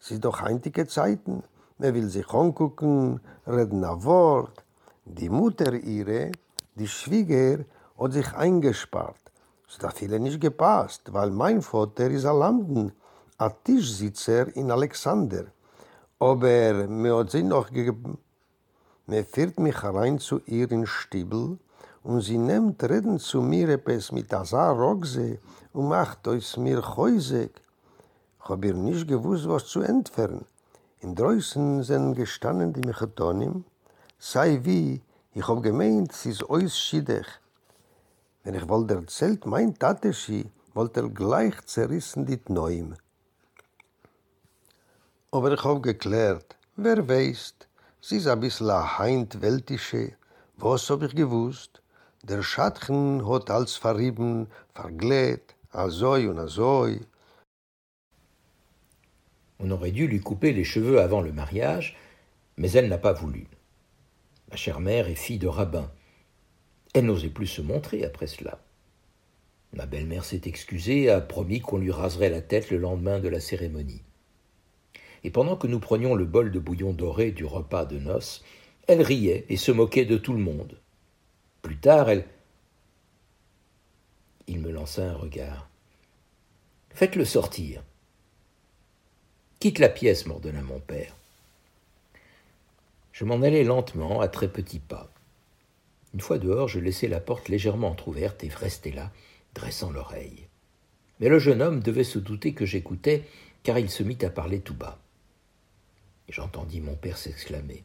Es 0.00 0.12
ist 0.12 0.24
doch 0.24 0.40
einige 0.40 0.86
Zeiten. 0.86 1.42
Man 1.78 1.94
will 1.94 2.08
sich 2.08 2.28
angucken, 2.32 3.20
reden 3.44 3.82
ein 3.82 4.04
Wort. 4.04 4.64
Die 5.04 5.28
Mutter 5.28 5.72
ihre, 5.72 6.30
die 6.76 6.86
Schwieger, 6.86 7.64
hat 7.98 8.12
sich 8.12 8.32
eingespart. 8.34 9.32
Es 9.68 9.82
hat 9.82 9.98
viele 9.98 10.20
nicht 10.20 10.40
gepasst, 10.40 11.12
weil 11.12 11.30
mein 11.30 11.60
Vater 11.60 12.08
ist 12.10 12.26
ein 12.26 12.38
Landen, 12.38 12.92
ein 13.38 13.52
Tischsitzer 13.64 14.54
in 14.54 14.70
Alexander. 14.70 15.46
Aber 16.20 16.86
mir 16.86 17.16
hat 17.16 17.32
sie 17.32 17.42
noch 17.42 17.66
gegeben, 17.72 18.18
mir 19.06 19.24
führt 19.24 19.58
mich 19.58 19.82
rein 19.82 20.20
zu 20.20 20.40
ihr 20.46 20.70
in 20.70 20.86
Stiebel 20.86 21.58
und 22.04 22.20
sie 22.20 22.38
nimmt 22.38 22.82
Reden 22.84 23.18
zu 23.18 23.40
mir 23.40 23.70
etwas 23.70 24.12
mit 24.12 24.32
Azar 24.32 24.76
Rogse 24.76 25.38
und 25.72 25.88
macht 25.88 26.28
aus 26.28 26.56
mir 26.58 26.96
Häusig. 26.96 27.50
Ich 28.40 28.48
habe 28.48 28.66
ihr 28.66 28.74
nicht 28.74 29.08
gewusst, 29.08 29.48
was 29.48 29.66
zu 29.66 29.80
entfernen. 29.80 30.44
In 31.00 31.14
Dreußen 31.14 31.82
sind 31.82 32.14
gestanden 32.14 32.74
die 32.74 32.86
Mechatonim, 32.86 33.64
sei 34.18 34.60
wie, 34.62 35.00
ich 35.32 35.48
habe 35.48 35.62
gemeint, 35.62 36.12
sie 36.12 36.30
ist 36.30 36.48
euch 36.48 36.74
schiedech. 36.74 37.26
Wenn 38.42 38.54
ich 38.54 38.68
wollte 38.68 38.94
erzählt, 38.94 39.46
mein 39.46 39.74
Tate 39.78 40.12
sie, 40.12 40.50
wollte 40.74 41.00
er 41.00 41.08
gleich 41.08 41.58
zerrissen 41.64 42.26
die 42.26 42.36
Tnoim. 42.36 42.94
Aber 45.30 45.52
ich 45.52 45.64
habe 45.64 45.80
geklärt, 45.80 46.56
wer 46.76 47.08
weiß, 47.08 47.54
sie 48.02 48.18
ist 48.18 48.26
ein 48.26 48.40
bisschen 48.40 48.68
ein 48.68 48.98
Heint 48.98 49.40
Weltische, 49.40 50.12
was 50.58 50.90
habe 50.90 51.06
ich 51.06 51.16
gewusst? 51.16 51.80
On 59.60 59.70
aurait 59.70 59.90
dû 59.90 60.06
lui 60.06 60.20
couper 60.20 60.54
les 60.54 60.64
cheveux 60.64 61.00
avant 61.00 61.20
le 61.20 61.32
mariage, 61.32 61.98
mais 62.56 62.70
elle 62.72 62.88
n'a 62.88 62.96
pas 62.96 63.12
voulu. 63.12 63.46
Ma 64.50 64.56
chère 64.56 64.80
mère 64.80 65.08
est 65.08 65.14
fille 65.14 65.38
de 65.38 65.48
rabbin. 65.48 65.90
Elle 66.94 67.06
n'osait 67.06 67.28
plus 67.28 67.46
se 67.46 67.60
montrer 67.60 68.04
après 68.04 68.26
cela. 68.26 68.58
Ma 69.74 69.84
belle-mère 69.84 70.24
s'est 70.24 70.42
excusée, 70.46 71.10
a 71.10 71.20
promis 71.20 71.60
qu'on 71.60 71.78
lui 71.78 71.90
raserait 71.90 72.30
la 72.30 72.40
tête 72.40 72.70
le 72.70 72.78
lendemain 72.78 73.18
de 73.18 73.28
la 73.28 73.40
cérémonie. 73.40 74.02
Et 75.24 75.30
pendant 75.30 75.56
que 75.56 75.66
nous 75.66 75.80
prenions 75.80 76.14
le 76.14 76.24
bol 76.24 76.52
de 76.52 76.58
bouillon 76.58 76.92
doré 76.94 77.32
du 77.32 77.44
repas 77.44 77.84
de 77.84 77.98
noces, 77.98 78.42
elle 78.86 79.02
riait 79.02 79.44
et 79.48 79.56
se 79.56 79.72
moquait 79.72 80.04
de 80.04 80.16
tout 80.16 80.32
le 80.32 80.38
monde. 80.38 80.78
Plus 81.64 81.78
tard, 81.78 82.10
elle. 82.10 82.26
Il 84.48 84.60
me 84.60 84.70
lança 84.70 85.02
un 85.02 85.14
regard. 85.14 85.66
Faites-le 86.90 87.24
sortir. 87.24 87.82
Quitte 89.60 89.78
la 89.78 89.88
pièce, 89.88 90.26
m'ordonna 90.26 90.60
mon 90.60 90.78
père. 90.78 91.16
Je 93.12 93.24
m'en 93.24 93.40
allai 93.40 93.64
lentement, 93.64 94.20
à 94.20 94.28
très 94.28 94.48
petits 94.48 94.78
pas. 94.78 95.10
Une 96.12 96.20
fois 96.20 96.38
dehors, 96.38 96.68
je 96.68 96.80
laissai 96.80 97.08
la 97.08 97.18
porte 97.18 97.48
légèrement 97.48 97.88
entr'ouverte 97.88 98.44
et 98.44 98.48
restai 98.48 98.92
là, 98.92 99.10
dressant 99.54 99.90
l'oreille. 99.90 100.46
Mais 101.18 101.30
le 101.30 101.38
jeune 101.38 101.62
homme 101.62 101.80
devait 101.80 102.04
se 102.04 102.18
douter 102.18 102.52
que 102.52 102.66
j'écoutais, 102.66 103.26
car 103.62 103.78
il 103.78 103.88
se 103.88 104.02
mit 104.02 104.18
à 104.22 104.28
parler 104.28 104.60
tout 104.60 104.74
bas. 104.74 104.98
J'entendis 106.28 106.82
mon 106.82 106.94
père 106.94 107.16
s'exclamer. 107.16 107.84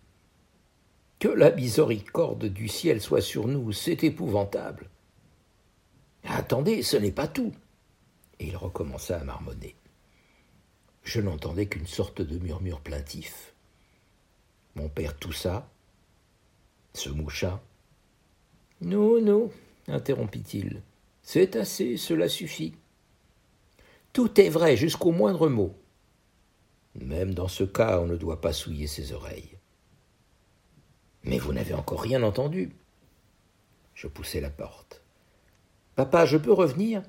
Que 1.20 1.28
la 1.28 1.52
miséricorde 1.52 2.46
du 2.46 2.68
ciel 2.68 3.02
soit 3.02 3.22
sur 3.22 3.48
nous, 3.48 3.72
c'est 3.72 4.04
épouvantable. 4.04 4.90
Attendez, 6.24 6.82
ce 6.82 6.98
n'est 6.98 7.12
pas 7.12 7.28
tout. 7.28 7.54
Et 8.40 8.48
il 8.48 8.58
recommença 8.58 9.20
à 9.20 9.24
marmonner 9.24 9.76
je 11.10 11.22
n'entendais 11.22 11.66
qu'une 11.66 11.88
sorte 11.88 12.22
de 12.22 12.38
murmure 12.38 12.82
plaintif. 12.82 13.54
Mon 14.76 14.90
père 14.90 15.18
toussa, 15.18 15.68
se 16.94 17.10
moucha. 17.10 17.62
Non, 18.82 19.20
non, 19.20 19.52
interrompit-il. 19.88 20.82
C'est 21.24 21.56
assez, 21.56 21.98
cela 21.98 22.30
suffit. 22.30 22.76
Tout 24.14 24.40
est 24.40 24.50
vrai 24.50 24.78
jusqu'au 24.78 25.12
moindre 25.12 25.50
mot. 25.50 25.76
Même 26.96 27.34
dans 27.34 27.48
ce 27.48 27.64
cas, 27.64 28.00
on 28.00 28.06
ne 28.06 28.16
doit 28.16 28.42
pas 28.42 28.54
souiller 28.54 28.88
ses 28.88 29.12
oreilles. 29.12 29.58
Mais 31.24 31.38
vous 31.38 31.54
n'avez 31.54 31.74
encore 31.74 32.02
rien 32.02 32.24
entendu. 32.24 32.72
Je 33.94 34.08
poussai 34.08 34.40
la 34.40 34.50
porte. 34.50 35.02
Papa, 35.96 36.26
je 36.26 36.38
peux 36.38 36.54
revenir? 36.54 37.04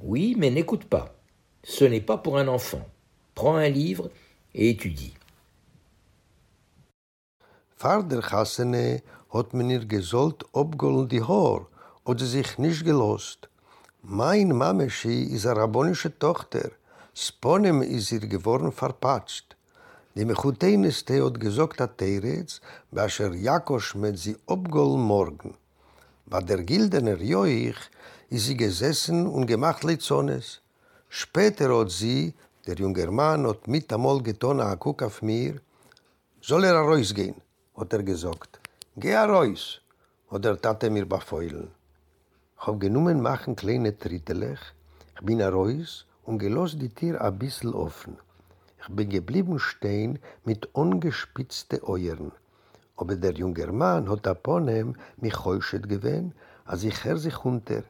Oui, 0.00 0.34
mais 0.36 0.50
n'écoute 0.50 0.84
pas. 0.84 1.14
Ce 1.62 1.84
n'est 1.84 2.00
pas 2.00 2.18
pour 2.18 2.38
un 2.38 2.48
enfant. 2.48 2.86
Prends 3.34 3.54
un 3.54 3.68
livre 3.68 4.10
et 4.54 4.70
étudie. 4.70 5.14
Vater 7.76 8.22
Chassene 8.22 9.02
hat 9.32 9.54
mir 9.54 9.86
gesollt 9.86 10.44
obgoln 10.52 11.08
die 11.08 11.22
Haar 11.22 11.66
oder 12.04 12.24
sich 12.24 12.58
nicht 12.58 12.84
gelost. 12.84 13.48
Mein 14.02 14.48
Mameschi 14.48 15.22
ist 15.22 15.46
eine 15.46 15.60
rabbonische 15.60 16.16
Tochter. 16.18 16.70
Sponem 17.14 17.82
ist 17.82 18.12
ihr 18.12 18.20
geworden 18.20 18.72
verpatscht. 18.72 19.51
Die 20.14 20.24
Mechuteineste 20.24 21.24
hat 21.24 21.40
gesagt 21.40 21.80
hat 21.80 21.96
Teretz, 21.98 22.60
basher 22.90 23.34
Jakosch 23.34 23.94
mit 23.94 24.18
sie 24.18 24.36
obgoln 24.46 25.00
morgen. 25.00 25.54
Bei 26.26 26.40
der 26.40 26.62
Gildener 26.62 27.18
Joich 27.20 27.80
ist 28.28 28.46
sie 28.46 28.56
gesessen 28.56 29.26
und 29.26 29.46
gemacht 29.46 29.84
Lizones. 29.84 30.60
Später 31.08 31.78
hat 31.78 31.90
sie 31.90 32.34
Der 32.66 32.76
junge 32.76 33.10
Mann 33.10 33.46
hat 33.48 33.66
mit 33.66 33.92
einmal 33.92 34.22
getan, 34.22 34.60
er 34.60 34.76
guckt 34.76 35.02
auf 35.02 35.20
mir. 35.20 35.60
Soll 36.40 36.62
er 36.62 36.76
rausgehen, 36.76 37.34
hat 37.76 37.92
er 37.92 38.04
gesagt. 38.04 38.60
Geh 38.96 39.16
raus, 39.16 39.80
hat 40.30 40.44
er 40.44 40.60
Tate 40.60 40.88
mir 40.88 41.04
befeuillen. 41.04 41.72
Ich 42.56 42.66
hab 42.66 42.78
genommen 42.78 43.20
machen 43.20 43.56
kleine 43.56 43.98
Trittelech. 43.98 44.60
Ich 45.16 45.26
bin 45.26 45.42
raus 45.42 46.06
und 46.22 46.38
gelost 46.38 46.80
die 46.80 46.94
Tür 46.94 47.20
ein 47.20 47.36
bisschen 47.36 47.74
offen. 47.74 48.16
Ich 48.82 48.94
bin 48.94 49.08
geblieben 49.08 49.58
stehen 49.58 50.18
mit 50.44 50.68
ungespitzte 50.74 51.82
Euren. 51.86 52.32
Aber 52.96 53.16
der 53.16 53.32
junge 53.32 53.66
Mann 53.72 54.08
hat 54.10 54.26
aponem 54.26 54.96
mich 55.16 55.44
heuschet 55.44 55.88
gewehen, 55.88 56.34
als 56.64 56.84
ich 56.84 57.04
her 57.04 57.16
sich 57.16 57.44
unter. 57.44 57.82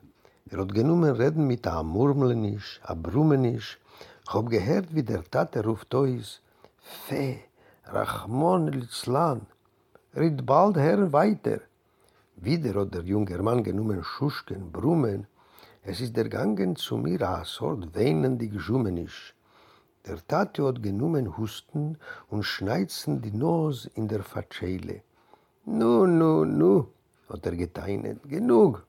Er 0.50 0.58
hat 0.58 0.74
genommen 0.74 1.16
reden 1.16 1.46
mit 1.46 1.66
einem 1.66 1.88
Murmelnisch, 1.88 2.80
einem 2.84 3.02
Brummenisch, 3.02 3.78
Ich 4.24 4.34
hab 4.34 4.48
gehört, 4.48 4.94
wie 4.94 5.02
der 5.02 5.24
Tate 5.24 5.64
ruft 5.64 5.94
euch, 5.94 6.40
Fe, 6.78 7.40
Rachmon 7.84 8.68
Litzlan, 8.68 9.40
ritt 10.14 10.46
bald 10.46 10.76
her 10.76 11.12
weiter. 11.12 11.60
Wieder 12.36 12.80
hat 12.80 12.94
der 12.94 13.02
junge 13.02 13.36
Mann 13.42 13.64
genommen 13.64 14.04
Schuschken, 14.04 14.70
Brummen, 14.70 15.26
es 15.82 16.00
ist 16.00 16.16
der 16.16 16.28
Gangen 16.28 16.76
zu 16.76 16.96
mir 16.96 17.20
a 17.28 17.44
sort 17.44 17.94
weinendig 17.96 18.60
Schumenisch. 18.60 19.34
Der 20.06 20.18
Tate 20.26 20.64
hat 20.64 20.82
genommen 20.82 21.36
Husten 21.36 21.96
und 22.28 22.42
schneizen 22.42 23.22
die 23.22 23.30
Nose 23.30 23.88
in 23.94 24.08
der 24.08 24.24
Fatschele. 24.24 25.02
Nu, 25.64 26.06
nu, 26.06 26.44
nu, 26.44 26.88
hat 27.28 27.46
er 27.46 27.54
geteinet, 27.54 28.18
genug. 28.28 28.84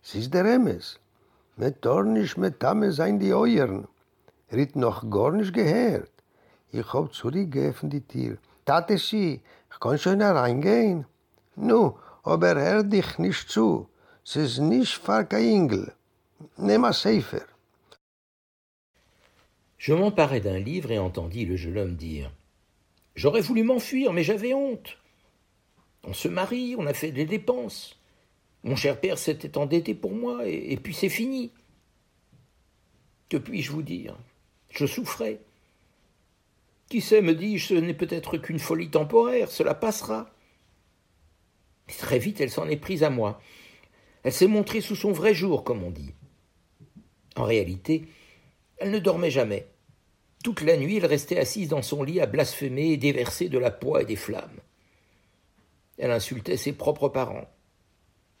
Es 0.00 0.14
ist 0.14 0.32
der 0.32 0.44
Emes. 0.44 1.00
Mit 1.56 1.82
Tornisch, 1.82 2.36
mit 2.36 2.60
Tame 2.60 2.92
sein 2.92 3.18
die 3.18 3.34
Euren. 3.34 3.88
Er 4.48 4.62
hat 4.62 4.76
noch 4.76 5.10
gar 5.10 5.32
nicht 5.32 5.52
gehört. 5.52 6.12
Ich 6.70 6.92
hab 6.92 7.12
zurückgegeben 7.12 7.90
die 7.90 8.06
Tür. 8.06 8.38
Tate 8.64 8.96
sie, 8.96 9.42
ich 9.72 9.80
kann 9.80 9.98
schon 9.98 10.20
hereingehen. 10.20 11.04
Nu, 11.56 11.96
aber 12.22 12.54
hör 12.54 12.84
dich 12.84 13.18
nicht 13.18 13.50
zu. 13.50 13.88
Es 14.24 14.36
ist 14.36 14.58
nicht 14.58 14.98
für 14.98 15.24
kein 15.24 15.42
Engel. 15.42 15.92
Nimm 16.56 16.84
ein 16.84 16.92
Seifer. 16.92 17.42
Je 19.78 19.94
m'emparai 19.94 20.40
d'un 20.40 20.58
livre 20.58 20.90
et 20.90 20.98
entendis 20.98 21.46
le 21.46 21.56
jeune 21.56 21.78
homme 21.78 21.94
dire 21.94 22.32
J'aurais 23.14 23.40
voulu 23.40 23.62
m'enfuir, 23.62 24.12
mais 24.12 24.24
j'avais 24.24 24.54
honte. 24.54 24.98
On 26.04 26.12
se 26.12 26.28
marie, 26.28 26.74
on 26.76 26.86
a 26.86 26.94
fait 26.94 27.12
des 27.12 27.24
dépenses. 27.24 27.98
Mon 28.64 28.76
cher 28.76 29.00
père 29.00 29.18
s'était 29.18 29.56
endetté 29.56 29.94
pour 29.94 30.12
moi, 30.12 30.48
et, 30.48 30.72
et 30.72 30.76
puis 30.76 30.94
c'est 30.94 31.08
fini. 31.08 31.52
Que 33.28 33.36
puis-je 33.36 33.72
vous 33.72 33.82
dire? 33.82 34.16
Je 34.70 34.86
souffrais. 34.86 35.40
Qui 36.88 37.00
sait, 37.00 37.20
me 37.20 37.34
dis-je, 37.34 37.68
ce 37.68 37.74
n'est 37.74 37.94
peut-être 37.94 38.38
qu'une 38.38 38.58
folie 38.58 38.90
temporaire, 38.90 39.50
cela 39.50 39.74
passera. 39.74 40.30
Mais 41.86 41.94
très 41.94 42.18
vite, 42.18 42.40
elle 42.40 42.50
s'en 42.50 42.68
est 42.68 42.76
prise 42.76 43.02
à 43.02 43.10
moi. 43.10 43.40
Elle 44.22 44.32
s'est 44.32 44.46
montrée 44.46 44.80
sous 44.80 44.96
son 44.96 45.12
vrai 45.12 45.34
jour, 45.34 45.64
comme 45.64 45.82
on 45.82 45.90
dit. 45.90 46.14
En 47.36 47.44
réalité, 47.44 48.06
elle 48.78 48.90
ne 48.90 48.98
dormait 48.98 49.30
jamais. 49.30 49.68
Toute 50.44 50.60
la 50.60 50.76
nuit, 50.76 50.96
elle 50.96 51.06
restait 51.06 51.38
assise 51.38 51.68
dans 51.68 51.82
son 51.82 52.02
lit 52.02 52.20
à 52.20 52.26
blasphémer 52.26 52.92
et 52.92 52.96
déverser 52.96 53.48
de 53.48 53.58
la 53.58 53.70
poix 53.70 54.02
et 54.02 54.06
des 54.06 54.16
flammes. 54.16 54.60
Elle 55.98 56.12
insultait 56.12 56.56
ses 56.56 56.72
propres 56.72 57.08
parents. 57.08 57.48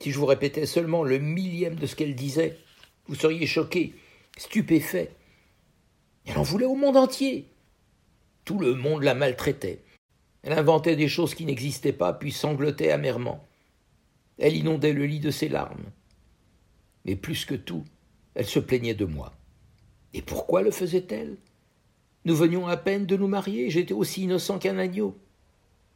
Si 0.00 0.12
je 0.12 0.18
vous 0.18 0.26
répétais 0.26 0.66
seulement 0.66 1.02
le 1.02 1.18
millième 1.18 1.74
de 1.74 1.86
ce 1.86 1.96
qu'elle 1.96 2.14
disait, 2.14 2.56
vous 3.06 3.16
seriez 3.16 3.46
choqué, 3.46 3.94
stupéfait. 4.36 5.10
Elle 6.24 6.38
en 6.38 6.42
voulait 6.42 6.66
au 6.66 6.76
monde 6.76 6.96
entier. 6.96 7.48
Tout 8.44 8.60
le 8.60 8.74
monde 8.74 9.02
la 9.02 9.14
maltraitait. 9.14 9.82
Elle 10.42 10.52
inventait 10.52 10.94
des 10.94 11.08
choses 11.08 11.34
qui 11.34 11.44
n'existaient 11.44 11.92
pas, 11.92 12.12
puis 12.12 12.30
sanglotait 12.30 12.92
amèrement. 12.92 13.44
Elle 14.38 14.56
inondait 14.56 14.92
le 14.92 15.04
lit 15.04 15.20
de 15.20 15.32
ses 15.32 15.48
larmes. 15.48 15.90
Mais 17.04 17.16
plus 17.16 17.44
que 17.44 17.56
tout, 17.56 17.84
elle 18.34 18.46
se 18.46 18.60
plaignait 18.60 18.94
de 18.94 19.04
moi. 19.04 19.37
Et 20.14 20.22
pourquoi 20.22 20.62
le 20.62 20.70
faisait-elle? 20.70 21.36
Nous 22.24 22.34
venions 22.34 22.66
à 22.66 22.76
peine 22.76 23.06
de 23.06 23.16
nous 23.16 23.28
marier, 23.28 23.70
j'étais 23.70 23.94
aussi 23.94 24.22
innocent 24.22 24.58
qu'un 24.58 24.78
agneau. 24.78 25.16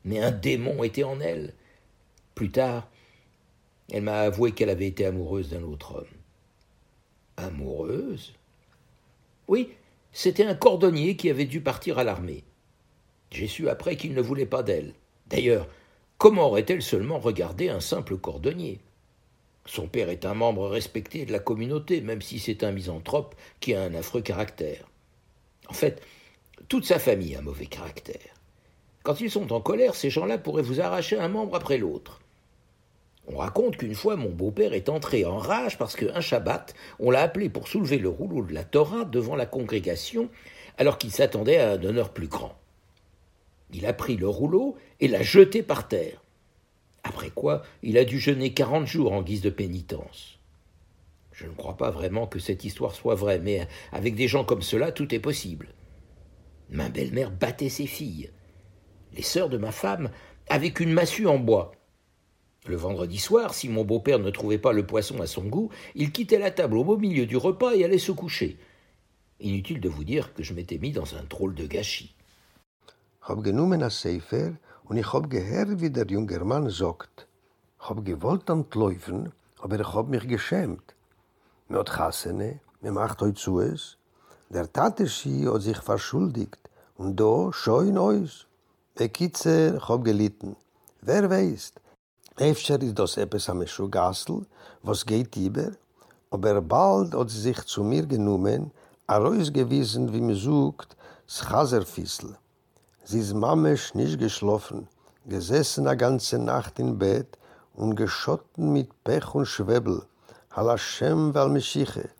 Mais 0.04 0.21
un 0.21 0.31
démon 0.31 0.83
était 0.83 1.04
en 1.04 1.21
elle. 1.21 1.54
Plus 2.35 2.50
tard, 2.50 2.88
elle 3.90 4.02
m'a 4.02 4.21
avoué 4.21 4.52
qu'elle 4.52 4.71
avait 4.71 4.87
été 4.87 5.04
amoureuse 5.04 5.50
d'un 5.50 5.62
autre 5.62 5.97
homme. 5.97 6.07
Amoureuse? 7.37 8.35
Oui, 9.49 9.71
c'était 10.12 10.45
un 10.45 10.54
cordonnier 10.54 11.16
qui 11.16 11.31
avait 11.31 11.47
dû 11.47 11.61
partir 11.61 11.99
à 11.99 12.04
l'armée. 12.04 12.45
J'ai 13.31 13.47
su 13.47 13.69
après 13.69 13.97
qu'il 13.97 14.14
ne 14.14 14.21
voulait 14.21 14.47
pas 14.47 14.62
d'elle. 14.62 14.95
D'ailleurs, 15.26 15.69
comment 16.19 16.47
aurait-elle 16.47 16.83
seulement 16.83 17.19
regardé 17.19 17.69
un 17.69 17.81
simple 17.81 18.16
cordonnier? 18.16 18.81
Son 19.64 19.87
père 19.87 20.09
est 20.09 20.25
un 20.25 20.35
membre 20.35 20.69
respecté 20.69 21.25
de 21.25 21.33
la 21.33 21.38
communauté, 21.38 22.00
même 22.00 22.21
si 22.21 22.38
c'est 22.38 22.64
un 22.64 22.73
misanthrope 22.73 23.35
qui 23.61 23.75
a 23.75 23.83
un 23.83 23.95
affreux 23.95 24.23
caractère. 24.23 24.88
En 25.69 25.73
fait, 25.73 26.02
toute 26.69 26.85
sa 26.85 26.99
famille 26.99 27.37
a 27.37 27.38
un 27.38 27.42
mauvais 27.42 27.66
caractère. 27.66 28.35
Quand 29.02 29.21
ils 29.21 29.31
sont 29.31 29.52
en 29.52 29.61
colère, 29.61 29.95
ces 29.95 30.11
gens-là 30.11 30.38
pourraient 30.38 30.62
vous 30.62 30.81
arracher 30.81 31.19
un 31.19 31.28
membre 31.28 31.57
après 31.57 31.78
l'autre. 31.78 32.21
On 33.28 33.37
raconte 33.37 33.76
qu'une 33.76 33.95
fois 33.95 34.16
mon 34.16 34.31
beau-père 34.31 34.75
est 34.75 34.88
entré 34.88 35.25
en 35.25 35.38
rage 35.38 35.78
parce 35.78 35.95
qu'un 35.95 36.21
Shabbat, 36.21 36.75
on 36.99 37.11
l'a 37.11 37.23
appelé 37.23 37.49
pour 37.49 37.69
soulever 37.69 37.99
le 37.99 38.09
rouleau 38.09 38.42
de 38.42 38.52
la 38.52 38.64
Torah 38.64 39.04
devant 39.04 39.37
la 39.37 39.47
congrégation, 39.47 40.28
alors 40.76 40.99
qu'il 40.99 41.12
s'attendait 41.12 41.59
à 41.59 41.73
un 41.73 41.85
honneur 41.85 42.11
plus 42.11 42.26
grand. 42.26 42.57
Il 43.73 43.87
a 43.87 43.92
pris 43.92 44.16
le 44.16 44.28
rouleau 44.28 44.76
et 45.00 45.09
l'a 45.09 45.23
jeté 45.23 45.62
par 45.62 45.88
terre. 45.88 46.23
Après 47.02 47.30
quoi, 47.30 47.62
il 47.82 47.99
a 47.99 48.04
dû 48.04 48.18
jeûner 48.18 48.52
quarante 48.52 48.86
jours 48.86 49.12
en 49.12 49.23
guise 49.23 49.43
de 49.43 49.50
pénitence. 49.50 50.38
Je 51.32 51.47
ne 51.47 51.54
crois 51.54 51.76
pas 51.76 51.91
vraiment 51.91 52.26
que 52.26 52.38
cette 52.38 52.65
histoire 52.65 52.95
soit 52.95 53.15
vraie, 53.15 53.38
mais 53.38 53.67
avec 53.91 54.15
des 54.15 54.28
gens 54.28 54.45
comme 54.45 54.62
cela, 54.62 54.93
tout 54.93 55.15
est 55.15 55.19
possible. 55.19 55.69
Ma 56.71 56.88
belle-mère 56.88 57.30
battait 57.30 57.69
ses 57.69 57.86
filles. 57.86 58.30
Les 59.15 59.23
sœurs 59.23 59.49
de 59.49 59.58
ma 59.58 59.73
femme 59.73 60.10
avaient 60.49 60.71
qu'une 60.71 60.93
massue 60.93 61.26
en 61.26 61.38
bois. 61.38 61.73
Le 62.67 62.76
vendredi 62.76 63.19
soir, 63.19 63.54
si 63.54 63.69
mon 63.69 63.84
beau-père 63.84 64.21
ne 64.21 64.30
trouvait 64.30 64.58
pas 64.58 64.73
le 64.73 64.86
poisson 64.86 65.21
à 65.21 65.26
son 65.26 65.45
goût, 65.45 65.71
il 65.95 66.12
quittait 66.12 66.38
la 66.38 66.52
table 66.52 66.76
au 66.76 66.84
beau 66.84 66.97
milieu 66.97 67.26
du 67.26 67.36
repas 67.36 67.75
et 67.75 67.84
allait 67.84 67.99
se 67.99 68.12
coucher. 68.12 68.56
Inutile 69.41 69.80
de 69.80 69.88
vous 69.88 70.04
dire 70.04 70.32
que 70.34 70.45
je 70.45 70.54
m'étais 70.54 70.78
mis 70.78 70.93
dans 70.93 71.17
un 71.17 71.25
drôle 71.25 71.54
de 71.54 71.67
gâchis. 71.67 72.15
Und 74.84 74.97
ich 74.97 75.12
hab 75.12 75.30
gehört, 75.30 75.80
wie 75.80 75.90
der 75.90 76.06
junge 76.06 76.38
Mann 76.40 76.68
sagt. 76.71 77.26
Hab 77.78 78.04
gewollt 78.04 78.49
entläufen, 78.50 79.32
aber 79.60 79.80
ich 79.80 79.92
hab 79.95 80.08
mich 80.08 80.26
geschämt. 80.28 80.95
Mir 81.68 81.78
hat 81.78 81.90
Chassene, 81.90 82.60
mir 82.80 82.92
macht 82.92 83.21
heute 83.23 83.40
zu 83.40 83.60
es. 83.60 83.97
Der 84.50 84.71
Taterschi 84.73 85.45
hat 85.45 85.62
sich 85.62 85.78
verschuldigt 85.78 86.60
und 86.97 87.18
da 87.18 87.52
scheuen 87.52 87.99
eus. 87.99 88.47
Bekitzer, 88.95 89.76
ich 89.76 89.88
hab 89.88 90.04
gelitten. 90.04 90.56
Wer 91.00 91.30
weiß, 91.30 91.73
Efter 92.36 92.80
ist 92.80 92.99
das 92.99 93.16
etwas 93.18 93.49
am 93.50 93.66
Schugassel, 93.66 94.47
was 94.82 95.04
geht 95.04 95.36
über, 95.36 95.73
aber 96.30 96.62
bald 96.62 97.14
hat 97.14 97.28
sie 97.28 97.40
sich 97.40 97.60
zu 97.66 97.82
mir 97.82 98.06
genommen, 98.06 98.71
herausgewiesen, 99.06 100.12
wie 100.12 100.21
man 100.21 100.34
sucht, 100.34 100.97
das. 101.26 102.36
Sie 103.04 103.19
ist 103.19 103.34
mamisch 103.34 103.95
nicht 103.95 104.21
geschlafen, 104.21 104.88
gesessen 105.26 105.88
eine 105.88 105.97
ganze 105.97 106.38
Nacht 106.38 106.78
im 106.78 106.99
Bett 106.99 107.36
und 107.75 107.97
geschotten 107.97 108.73
mit 108.73 108.91
Pech 109.02 109.34
und 109.34 109.47
Schwebel. 109.47 110.02
Hal 110.52 110.69
Hashem 110.69 111.34
val 111.34 111.49
Meshiche. 111.49 112.10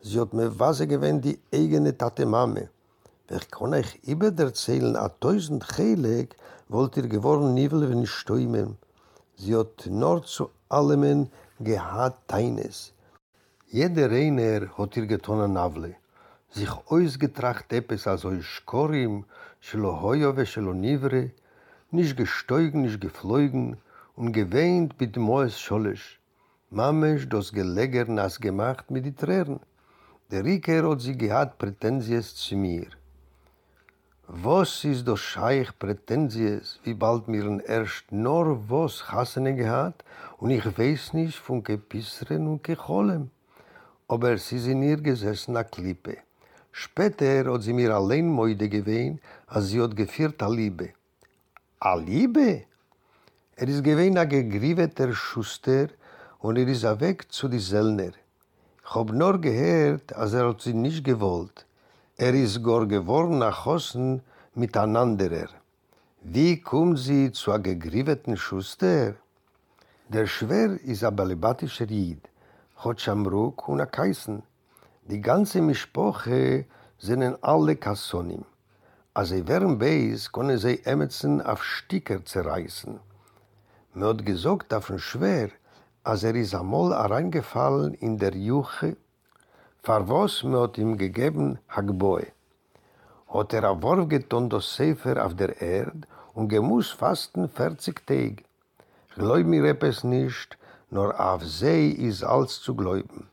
Sie 0.00 0.20
hat 0.20 0.32
mir 0.32 0.56
Wasser 0.60 0.86
gewinnt, 0.86 1.24
die 1.24 1.40
eigene 1.52 1.96
Tate 1.96 2.24
Mame. 2.24 2.70
Wer 3.26 3.40
kann 3.50 3.74
euch 3.74 3.98
über 4.04 4.32
erzählen, 4.38 4.94
a 4.94 5.08
tausend 5.08 5.64
Heilig, 5.76 6.36
wollt 6.68 6.96
ihr 6.96 7.08
geworden 7.08 7.54
Nivel, 7.54 7.90
wenn 7.90 8.02
ich 8.02 8.10
stäumen. 8.10 8.78
Sie 9.36 9.56
hat 9.56 9.86
nur 9.86 10.22
zu 10.24 10.50
allem 10.68 11.30
gehad 11.58 12.16
Teines. 12.28 12.92
Jeder 13.66 14.08
Reiner 14.10 14.68
hat 14.78 14.96
ihr 14.96 15.06
getan 15.06 15.40
an 15.40 15.54
Navle. 15.54 15.96
Sich 16.50 16.70
ausgetracht 16.86 17.72
etwas 17.72 18.06
als 18.06 18.24
euch 18.24 18.46
Skorim, 18.46 19.24
schelo 19.60 20.72
nivre, 20.72 21.30
nicht 21.90 22.16
gesteugen, 22.16 22.82
nicht 22.82 23.00
geflogen 23.00 23.76
und 24.14 24.32
gewähnt 24.32 25.00
mit 25.00 25.16
dem 25.16 25.22
Moes 25.22 25.58
Scholisch. 25.60 26.20
Mamesch 26.70 27.28
das 27.28 27.52
Geleger 27.52 28.04
nass 28.04 28.38
gemacht 28.38 28.90
mit 28.90 29.06
die 29.06 29.14
Tränen. 29.14 29.60
Der 30.30 30.44
Riker 30.44 30.90
hat 30.90 31.00
sie 31.00 31.16
gehad 31.16 31.56
Prätensies 31.56 32.34
zu 32.34 32.56
mir. 32.56 32.88
Was 34.26 34.84
ist 34.84 35.08
das 35.08 35.20
Scheich 35.20 35.70
Prätensies, 35.78 36.78
wie 36.84 36.92
bald 36.92 37.28
mir 37.28 37.44
ein 37.44 37.60
erst 37.60 38.12
nur 38.12 38.68
was 38.68 39.10
Hassene 39.10 39.54
gehad, 39.56 40.04
und 40.36 40.50
ich 40.50 40.66
weiß 40.78 41.14
nicht 41.14 41.38
von 41.38 41.62
Gepissren 41.62 42.46
und 42.46 42.62
Gecholem. 42.62 43.30
Aber 44.06 44.36
sie 44.36 44.58
sind 44.58 44.82
ihr 44.82 44.98
gesessen 44.98 45.56
a 45.56 45.64
Klippe. 45.64 46.18
Später 46.72 47.52
hat 47.52 47.62
sie 47.62 47.72
mir 47.72 47.94
allein 47.94 48.28
Mäude 48.28 48.68
gewehen, 48.68 49.20
als 49.46 49.68
sie 49.68 49.80
hat 49.80 49.96
geführt 49.96 50.42
a 50.42 50.48
Liebe. 50.48 50.90
A 51.80 51.94
Liebe? 51.94 52.64
Er 53.56 53.68
ist 53.68 53.82
gewehen 53.82 54.18
a 54.18 54.24
gegriveter 54.24 55.12
Schuster, 55.12 55.88
und 56.38 56.56
er 56.56 56.68
ist 56.68 56.84
a 56.84 56.98
weg 57.00 57.26
zu 57.32 57.48
die 57.48 57.58
Sellner. 57.58 58.12
Ich 58.84 58.94
hab 58.94 59.10
nur 59.12 59.40
gehört, 59.40 60.14
als 60.14 60.32
er 60.32 60.48
hat 60.48 60.62
sie 60.62 60.74
nicht 60.74 61.04
gewollt. 61.04 61.66
Er 62.16 62.34
ist 62.34 62.62
gar 62.62 62.86
geworden 62.86 63.38
nach 63.38 63.64
Hossen 63.64 64.22
miteinanderer. 64.54 65.48
Wie 66.22 66.60
kommt 66.60 66.98
sie 66.98 67.32
zu 67.32 67.52
a 67.52 67.58
gegriveten 67.58 68.36
Schuster? 68.36 69.14
Der 70.08 70.26
Schwer 70.26 70.80
ist 70.82 71.04
a 71.04 71.10
balibatischer 71.10 71.86
Jid, 71.86 72.20
hat 72.76 73.00
Schamruk 73.00 73.68
und 73.68 73.80
a 73.80 73.86
Kaisen. 73.86 74.42
Die 75.10 75.22
ganze 75.22 75.62
Mischpoche 75.62 76.66
sind 76.98 77.22
alle 77.42 77.76
Kassonim. 77.76 78.44
Als 79.14 79.30
sie 79.30 79.48
wären 79.48 79.78
Beis, 79.78 80.30
können 80.30 80.58
sie 80.58 80.84
Emetsen 80.84 81.40
auf 81.40 81.64
Sticker 81.64 82.22
zerreißen. 82.26 83.00
Man 83.94 84.08
hat 84.10 84.26
gesagt 84.26 84.70
den 84.70 84.98
Schwer, 84.98 85.48
als 86.04 86.24
er 86.24 86.34
ist 86.34 86.54
einmal 86.54 86.92
reingefallen 86.92 87.94
in 87.94 88.18
der 88.18 88.36
Juche, 88.36 88.98
vor 89.82 90.10
was 90.10 90.42
man 90.42 90.60
hat 90.60 90.76
ihm 90.76 90.98
gegeben, 90.98 91.58
Hagboi. 91.70 92.26
Hat 93.32 93.54
er 93.54 93.70
ein 93.70 93.82
Wurf 93.82 94.10
getan, 94.10 94.50
das 94.50 94.74
Sefer 94.74 95.24
auf 95.24 95.34
der 95.34 95.58
Erde, 95.58 96.02
und 96.34 96.50
gemuss 96.50 96.90
fasten 96.90 97.48
40 97.48 98.06
Tage. 98.06 98.44
Gläub 99.14 99.46
mir 99.46 99.64
etwas 99.64 100.04
nicht, 100.04 100.58
nur 100.90 101.18
auf 101.18 101.42
See 101.46 101.88
ist 101.92 102.22
alles 102.24 102.60
zu 102.60 102.74
gläuben. 102.74 103.30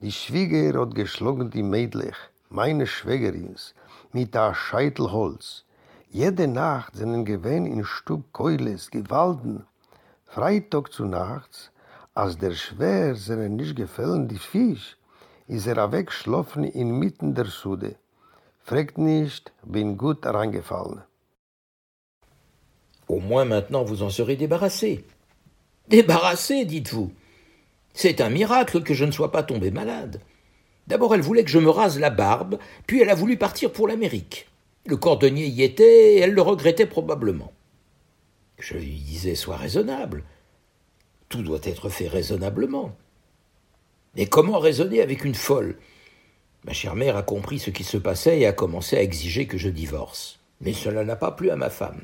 Die 0.00 0.12
Schwieger 0.12 0.80
hat 0.80 0.94
geschlagen 0.94 1.50
die 1.50 1.64
Mädlich, 1.64 2.14
meine 2.50 2.86
Schwägerins, 2.86 3.74
mit 4.12 4.32
der 4.32 4.54
Scheitelholz. 4.54 5.64
Jede 6.10 6.46
Nacht 6.46 6.94
sind 6.94 7.24
gewähn 7.24 7.66
in 7.66 7.84
Stub 7.84 8.32
Keules, 8.32 8.90
Gewalten. 8.92 9.66
Freitag 10.24 10.92
zu 10.92 11.04
nachts, 11.04 11.72
als 12.14 12.38
der 12.38 12.52
Schwer 12.52 13.16
sind 13.16 13.56
nicht 13.56 13.74
gefällen 13.74 14.28
die 14.28 14.38
Fisch, 14.38 14.96
ist 15.48 15.66
er 15.66 15.90
weggeschlafen 15.90 16.62
inmitten 16.62 17.34
der 17.34 17.46
Sude. 17.46 17.96
Fragt 18.60 18.98
nicht, 18.98 19.52
bin 19.64 19.98
gut 19.98 20.24
reingefallen. 20.24 21.02
Au 23.08 23.18
moins 23.18 23.48
maintenant 23.48 23.84
vous 23.84 24.02
en 24.02 24.10
serez 24.10 24.36
débarrassé. 24.36 25.04
Débarrassé, 25.88 26.66
dites-vous. 26.66 27.10
C'est 27.94 28.20
un 28.20 28.30
miracle 28.30 28.82
que 28.82 28.94
je 28.94 29.04
ne 29.04 29.10
sois 29.10 29.32
pas 29.32 29.42
tombé 29.42 29.70
malade. 29.70 30.20
D'abord 30.86 31.14
elle 31.14 31.20
voulait 31.20 31.44
que 31.44 31.50
je 31.50 31.58
me 31.58 31.70
rase 31.70 31.98
la 31.98 32.10
barbe, 32.10 32.58
puis 32.86 33.00
elle 33.00 33.10
a 33.10 33.14
voulu 33.14 33.36
partir 33.36 33.72
pour 33.72 33.88
l'Amérique. 33.88 34.48
Le 34.86 34.96
cordonnier 34.96 35.46
y 35.46 35.62
était 35.62 36.14
et 36.14 36.18
elle 36.20 36.32
le 36.32 36.42
regrettait 36.42 36.86
probablement. 36.86 37.52
Je 38.58 38.74
lui 38.74 38.86
disais 38.86 39.34
Sois 39.34 39.56
raisonnable. 39.56 40.24
Tout 41.28 41.42
doit 41.42 41.60
être 41.62 41.90
fait 41.90 42.08
raisonnablement. 42.08 42.96
Mais 44.16 44.26
comment 44.26 44.58
raisonner 44.58 45.02
avec 45.02 45.24
une 45.24 45.34
folle? 45.34 45.76
Ma 46.64 46.72
chère 46.72 46.96
mère 46.96 47.16
a 47.16 47.22
compris 47.22 47.58
ce 47.58 47.70
qui 47.70 47.84
se 47.84 47.98
passait 47.98 48.40
et 48.40 48.46
a 48.46 48.52
commencé 48.52 48.96
à 48.96 49.02
exiger 49.02 49.46
que 49.46 49.58
je 49.58 49.68
divorce. 49.68 50.40
Mais 50.60 50.72
cela 50.72 51.04
n'a 51.04 51.16
pas 51.16 51.30
plu 51.30 51.50
à 51.50 51.56
ma 51.56 51.70
femme. 51.70 52.00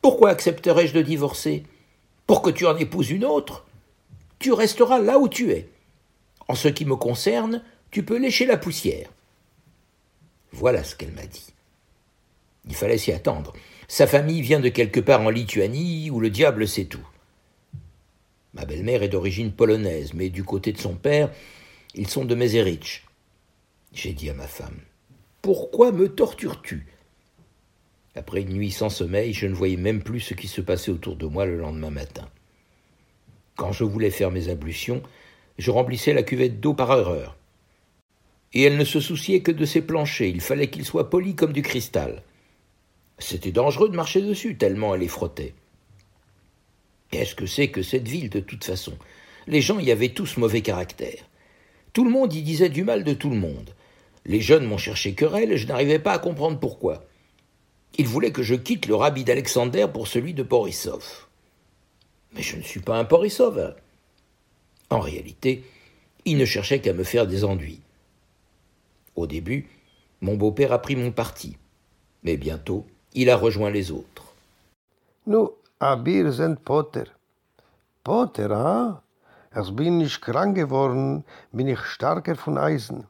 Pourquoi 0.00 0.30
accepterais-je 0.30 0.94
de 0.94 1.02
divorcer? 1.02 1.64
Pour 2.26 2.40
que 2.40 2.50
tu 2.50 2.66
en 2.66 2.76
épouses 2.76 3.10
une 3.10 3.24
autre? 3.24 3.66
Tu 4.44 4.52
resteras 4.52 4.98
là 4.98 5.18
où 5.18 5.26
tu 5.26 5.52
es. 5.52 5.70
En 6.48 6.54
ce 6.54 6.68
qui 6.68 6.84
me 6.84 6.96
concerne, 6.96 7.62
tu 7.90 8.02
peux 8.02 8.18
lécher 8.18 8.44
la 8.44 8.58
poussière. 8.58 9.08
Voilà 10.52 10.84
ce 10.84 10.94
qu'elle 10.94 11.12
m'a 11.12 11.24
dit. 11.24 11.54
Il 12.66 12.74
fallait 12.74 12.98
s'y 12.98 13.10
attendre. 13.10 13.54
Sa 13.88 14.06
famille 14.06 14.42
vient 14.42 14.60
de 14.60 14.68
quelque 14.68 15.00
part 15.00 15.22
en 15.22 15.30
Lituanie 15.30 16.10
où 16.10 16.20
le 16.20 16.28
diable 16.28 16.68
sait 16.68 16.84
tout. 16.84 17.08
Ma 18.52 18.66
belle-mère 18.66 19.02
est 19.02 19.08
d'origine 19.08 19.50
polonaise, 19.50 20.12
mais 20.12 20.28
du 20.28 20.44
côté 20.44 20.72
de 20.72 20.78
son 20.78 20.94
père, 20.94 21.32
ils 21.94 22.10
sont 22.10 22.26
de 22.26 22.34
Mézérich. 22.34 23.06
J'ai 23.94 24.12
dit 24.12 24.28
à 24.28 24.34
ma 24.34 24.46
femme 24.46 24.78
Pourquoi 25.40 25.90
me 25.90 26.14
tortures-tu? 26.14 26.86
Après 28.14 28.42
une 28.42 28.52
nuit 28.52 28.72
sans 28.72 28.90
sommeil, 28.90 29.32
je 29.32 29.46
ne 29.46 29.54
voyais 29.54 29.78
même 29.78 30.02
plus 30.02 30.20
ce 30.20 30.34
qui 30.34 30.48
se 30.48 30.60
passait 30.60 30.92
autour 30.92 31.16
de 31.16 31.24
moi 31.24 31.46
le 31.46 31.56
lendemain 31.56 31.88
matin. 31.88 32.28
Quand 33.56 33.72
je 33.72 33.84
voulais 33.84 34.10
faire 34.10 34.30
mes 34.30 34.48
ablutions, 34.48 35.02
je 35.58 35.70
remplissais 35.70 36.12
la 36.12 36.22
cuvette 36.22 36.60
d'eau 36.60 36.74
par 36.74 36.92
erreur. 36.92 37.36
Et 38.52 38.62
elle 38.62 38.76
ne 38.76 38.84
se 38.84 39.00
souciait 39.00 39.40
que 39.40 39.52
de 39.52 39.64
ses 39.64 39.82
planchers, 39.82 40.28
il 40.28 40.40
fallait 40.40 40.70
qu'ils 40.70 40.84
soient 40.84 41.10
polis 41.10 41.34
comme 41.34 41.52
du 41.52 41.62
cristal. 41.62 42.22
C'était 43.18 43.52
dangereux 43.52 43.88
de 43.88 43.96
marcher 43.96 44.22
dessus, 44.22 44.56
tellement 44.56 44.94
elle 44.94 45.00
les 45.00 45.08
frottait. 45.08 45.54
Qu'est-ce 47.10 47.34
que 47.34 47.46
c'est 47.46 47.68
que 47.68 47.82
cette 47.82 48.08
ville, 48.08 48.30
de 48.30 48.40
toute 48.40 48.64
façon? 48.64 48.94
Les 49.46 49.60
gens 49.60 49.78
y 49.78 49.90
avaient 49.90 50.08
tous 50.08 50.36
mauvais 50.36 50.62
caractère. 50.62 51.22
Tout 51.92 52.04
le 52.04 52.10
monde 52.10 52.32
y 52.32 52.42
disait 52.42 52.70
du 52.70 52.82
mal 52.82 53.04
de 53.04 53.14
tout 53.14 53.30
le 53.30 53.36
monde. 53.36 53.70
Les 54.24 54.40
jeunes 54.40 54.64
m'ont 54.64 54.78
cherché 54.78 55.14
querelle 55.14 55.52
et 55.52 55.58
je 55.58 55.68
n'arrivais 55.68 55.98
pas 56.00 56.12
à 56.12 56.18
comprendre 56.18 56.58
pourquoi. 56.58 57.04
Ils 57.98 58.08
voulaient 58.08 58.32
que 58.32 58.42
je 58.42 58.56
quitte 58.56 58.86
le 58.86 58.96
rabbi 58.96 59.22
d'Alexander 59.22 59.86
pour 59.92 60.08
celui 60.08 60.34
de 60.34 60.42
Borisov. 60.42 61.26
Mais 62.34 62.42
je 62.42 62.56
ne 62.56 62.62
suis 62.62 62.80
pas 62.80 62.98
un 62.98 63.04
Borisov. 63.04 63.74
En 64.90 65.00
réalité, 65.00 65.64
ils 66.24 66.36
ne 66.36 66.44
cherchaient 66.44 66.80
qu'à 66.80 66.92
me 66.92 67.04
faire 67.04 67.26
des 67.26 67.44
ennuis. 67.44 67.80
Au 69.16 69.26
début, 69.26 69.68
mon 70.20 70.36
beau-père 70.36 70.72
a 70.72 70.80
pris 70.80 70.96
mon 70.96 71.12
parti, 71.12 71.56
mais 72.22 72.36
bientôt, 72.36 72.86
il 73.12 73.30
a 73.30 73.36
rejoint 73.36 73.70
les 73.70 73.90
autres. 73.90 74.24
Nous, 75.26 75.52
Abir 75.80 76.32
sind 76.32 76.56
Potter. 76.56 77.04
Potter? 78.02 78.48
Als 79.52 79.70
bin 79.70 80.00
ich 80.00 80.20
krank 80.20 80.56
geworden, 80.56 81.24
bin 81.52 81.68
ich 81.68 81.78
starker 81.78 82.36
von 82.36 82.58
Eisen. 82.58 83.06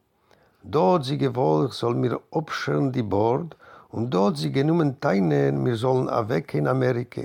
Dort 0.63 1.05
sie 1.05 1.19
gewollt, 1.19 1.73
soll 1.73 1.95
mir 1.95 2.21
abscheren 2.31 2.93
die 2.93 3.03
Bord, 3.03 3.57
und 3.91 4.11
dort 4.11 4.37
sie 4.37 4.53
genommen 4.53 5.01
teinen, 5.01 5.63
mir 5.63 5.77
sollen 5.77 6.09
weg 6.29 6.55
in 6.55 6.67
Amerika. 6.67 7.23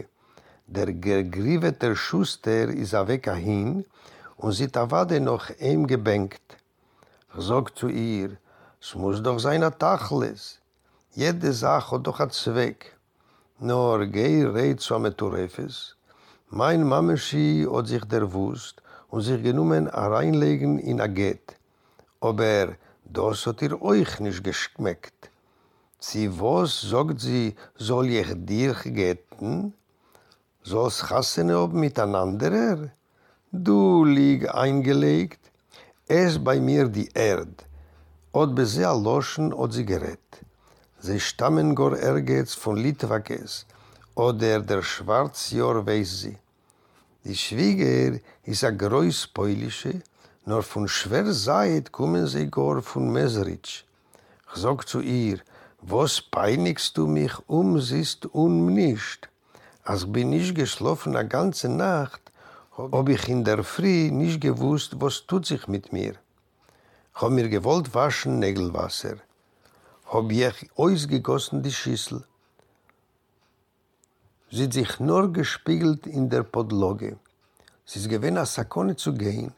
Der 0.71 0.93
gegrivete 0.93 1.95
Schuster 1.95 2.69
ist 2.69 2.93
weg 2.93 3.27
hin, 3.34 3.86
und 4.38 4.51
sie 4.51 4.67
tawade 4.67 5.19
noch 5.19 5.49
ihm 5.60 5.88
gebänkt. 5.88 6.58
Ich 7.36 7.43
sag 7.43 7.75
zu 7.75 7.88
ihr, 7.88 8.38
es 8.79 8.93
muss 8.93 9.23
doch 9.23 9.39
sein 9.39 9.63
a 9.63 9.71
Tachles. 9.71 10.60
Jede 11.15 11.53
Sache 11.53 11.95
hat 11.95 12.05
doch 12.05 12.19
a 12.19 12.29
Zweck. 12.29 12.95
Nur 13.58 14.05
geh 14.05 14.45
red 14.45 14.79
zu 14.79 14.93
am 14.93 15.05
Turefes. 15.17 15.95
Mein 16.51 16.84
Mameschi 16.84 17.65
hat 17.67 17.88
sich 17.88 18.05
der 18.05 18.32
Wust 18.32 18.84
und 19.10 19.23
sich 19.23 19.41
genommen 19.41 19.89
a 19.89 20.05
reinlegen 20.08 20.77
in 20.77 21.01
a 21.01 21.08
Get. 21.08 21.58
Aber 22.19 22.75
das 23.05 23.47
hat 23.47 23.63
ihr 23.63 23.82
euch 23.82 24.19
nicht 24.19 24.43
geschmeckt. 24.43 25.32
Sie 25.97 26.29
was, 26.39 26.82
sagt 26.82 27.21
sie, 27.21 27.55
soll 27.75 28.10
ich 28.10 28.32
dir 28.36 28.75
getten? 28.86 29.73
Soll's 30.63 31.10
hassen 31.10 31.52
ob 31.52 31.74
miteinander? 31.74 32.91
Du 33.52 34.04
lieg 34.04 34.54
eingelegt, 34.54 35.39
es 36.08 36.43
bei 36.43 36.60
mir 36.60 36.88
die 36.88 37.10
Erd. 37.13 37.65
Od 38.32 38.54
besea 38.56 38.93
loschen 38.93 39.54
od 39.54 39.74
sie 39.74 39.86
gerät. 39.86 40.30
Sie 41.00 41.19
stammen 41.19 41.74
gor 41.76 41.98
ergets 41.98 42.54
von 42.54 42.78
Litwakes, 42.78 43.65
oder 44.15 44.60
der 44.60 44.84
Schwarzjor 44.84 45.86
weiß 45.88 46.22
sie. 46.22 46.38
Die 47.24 47.36
Schwieger 47.36 48.19
is 48.43 48.63
a 48.63 48.69
groß 48.69 49.28
Poilische, 49.34 50.02
nur 50.45 50.62
von 50.62 50.88
schwer 50.88 51.32
Seid 51.34 51.91
kommen 51.91 52.28
sie 52.28 52.48
gor 52.48 52.82
von 52.82 53.12
Meseritsch. 53.12 53.86
Ich 54.52 54.62
sag 54.62 54.88
zu 54.88 55.00
ihr, 55.00 55.39
was 55.82 56.22
peinigst 56.22 56.98
du 56.98 57.08
mich 57.08 57.34
um, 57.48 57.80
siehst 57.80 58.26
um 58.26 58.74
nicht? 58.74 59.30
Als 59.89 60.06
bin 60.06 60.32
ich 60.34 60.54
geschlafen 60.54 61.15
a 61.15 61.23
ganze 61.23 61.67
Nacht, 61.67 62.21
ob 62.78 63.10
ich 63.10 63.28
in 63.28 63.43
der 63.43 63.63
Früh 63.63 64.12
nicht 64.12 64.39
gewusst, 64.39 64.91
was 65.02 65.25
tut 65.25 65.47
sich 65.47 65.67
mit 65.67 65.91
mir. 65.91 66.13
Hab 67.15 67.32
mir 67.32 67.49
gewollt 67.49 67.95
waschen 67.95 68.38
Nägelwasser. 68.38 69.17
Hab 70.06 70.32
ich 70.32 70.69
ausgegossen 70.75 71.63
die 71.63 71.71
Schüssel. 71.71 72.23
Sie 74.52 74.69
sich 74.71 74.99
nur 74.99 75.34
gespiegelt 75.34 76.06
in 76.06 76.30
der 76.30 76.43
Podloge. 76.43 77.17
Sie 77.84 77.97
ist 77.97 78.10
gewinn, 78.10 78.38
als 78.38 78.54
Sakone 78.54 78.95
zu 78.95 79.12
gehen, 79.15 79.54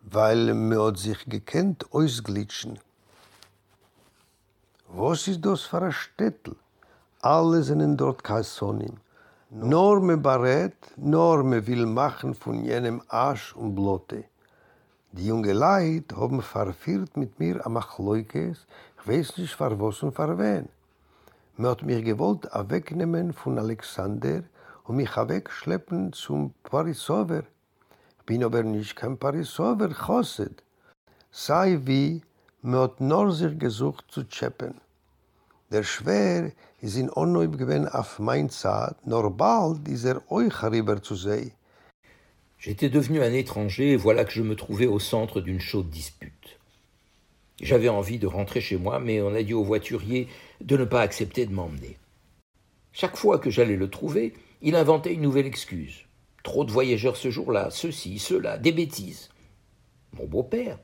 weil 0.00 0.54
mir 0.54 0.82
hat 0.86 0.98
sich 0.98 1.24
gekannt 1.26 1.86
ausglitschen. 1.92 2.80
Was 4.88 5.28
ist 5.28 5.46
das 5.46 5.60
für 5.60 5.82
ein 5.82 5.92
Städtel? 5.92 6.56
Alle 7.20 7.62
sind 7.62 7.96
dort 7.96 8.24
Kassonim. 8.24 8.96
Nur 9.54 10.00
me 10.00 10.16
barret, 10.16 10.94
nur 10.96 11.44
me 11.44 11.66
will 11.66 11.84
machen 11.84 12.34
von 12.34 12.64
jenem 12.64 13.02
Asch 13.08 13.54
und 13.54 13.74
Blote. 13.74 14.24
Die 15.12 15.26
junge 15.26 15.52
Leid 15.52 16.14
haben 16.16 16.40
verführt 16.40 17.18
mit 17.18 17.38
mir 17.38 17.66
am 17.66 17.76
Achleukes, 17.76 18.66
ich 18.96 19.06
weiß 19.06 19.36
nicht, 19.36 19.54
für 19.54 19.78
was 19.78 20.02
und 20.02 20.14
für 20.14 20.38
wen. 20.38 20.70
Hat 21.58 21.82
mich 21.82 22.02
gewollt 22.02 22.48
wegnehmen 22.70 23.34
von 23.34 23.58
Alexander 23.58 24.44
und 24.84 24.96
mich 24.96 25.14
wegschleppen 25.14 26.14
zum 26.14 26.54
Parisover. 26.62 27.42
Ich 28.20 28.24
bin 28.24 28.44
aber 28.44 28.62
nicht 28.62 28.96
kein 28.96 29.18
Parisover, 29.18 29.90
Chosset. 29.90 30.62
Sei 31.30 31.78
wie, 31.84 32.22
man 32.62 32.80
hat 32.84 33.02
nur 33.02 33.30
sich 33.32 33.58
gesucht 33.58 34.06
zu 34.08 34.26
tscheppen. 34.26 34.80
J'étais 42.58 42.90
devenu 42.90 43.22
un 43.22 43.32
étranger 43.32 43.92
et 43.92 43.96
voilà 43.96 44.24
que 44.24 44.32
je 44.32 44.42
me 44.42 44.54
trouvais 44.54 44.86
au 44.86 44.98
centre 44.98 45.40
d'une 45.40 45.60
chaude 45.60 45.88
dispute. 45.88 46.58
J'avais 47.60 47.88
envie 47.88 48.18
de 48.18 48.26
rentrer 48.26 48.60
chez 48.60 48.76
moi, 48.76 48.98
mais 48.98 49.22
on 49.22 49.34
a 49.34 49.42
dit 49.42 49.54
au 49.54 49.64
voiturier 49.64 50.28
de 50.60 50.76
ne 50.76 50.84
pas 50.84 51.00
accepter 51.00 51.46
de 51.46 51.54
m'emmener. 51.54 51.96
Chaque 52.92 53.16
fois 53.16 53.38
que 53.38 53.50
j'allais 53.50 53.76
le 53.76 53.88
trouver, 53.88 54.34
il 54.60 54.76
inventait 54.76 55.14
une 55.14 55.22
nouvelle 55.22 55.46
excuse. 55.46 56.04
Trop 56.42 56.64
de 56.64 56.70
voyageurs 56.70 57.16
ce 57.16 57.30
jour-là, 57.30 57.70
ceci, 57.70 58.18
cela, 58.18 58.58
des 58.58 58.72
bêtises. 58.72 59.30
Mon 60.18 60.26
beau-père, 60.26 60.78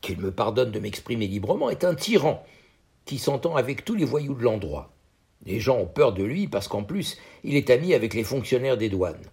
qu'il 0.00 0.18
me 0.18 0.32
pardonne 0.32 0.72
de 0.72 0.80
m'exprimer 0.80 1.28
librement, 1.28 1.70
est 1.70 1.84
un 1.84 1.94
tyran 1.94 2.44
qui 3.04 3.18
s'entend 3.18 3.56
avec 3.56 3.84
tous 3.84 3.94
les 3.94 4.04
voyous 4.04 4.34
de 4.34 4.42
l'endroit. 4.42 4.92
Les 5.44 5.58
gens 5.58 5.78
ont 5.78 5.86
peur 5.86 6.12
de 6.12 6.22
lui 6.22 6.46
parce 6.46 6.68
qu'en 6.68 6.84
plus, 6.84 7.18
il 7.42 7.56
est 7.56 7.70
ami 7.70 7.94
avec 7.94 8.14
les 8.14 8.24
fonctionnaires 8.24 8.76
des 8.76 8.88
douanes. 8.88 9.26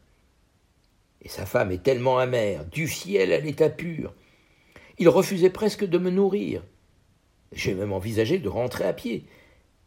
Et 1.21 1.29
sa 1.29 1.45
femme 1.45 1.71
est 1.71 1.83
tellement 1.83 2.17
amère, 2.17 2.65
du 2.65 2.87
fiel 2.87 3.31
à 3.31 3.39
l'état 3.39 3.69
pur. 3.69 4.13
Il 4.97 5.09
refusait 5.09 5.49
presque 5.49 5.85
de 5.85 5.97
me 5.97 6.09
nourrir. 6.09 6.63
J'ai 7.51 7.73
même 7.73 7.93
envisagé 7.93 8.39
de 8.39 8.49
rentrer 8.49 8.85
à 8.85 8.93
pied, 8.93 9.25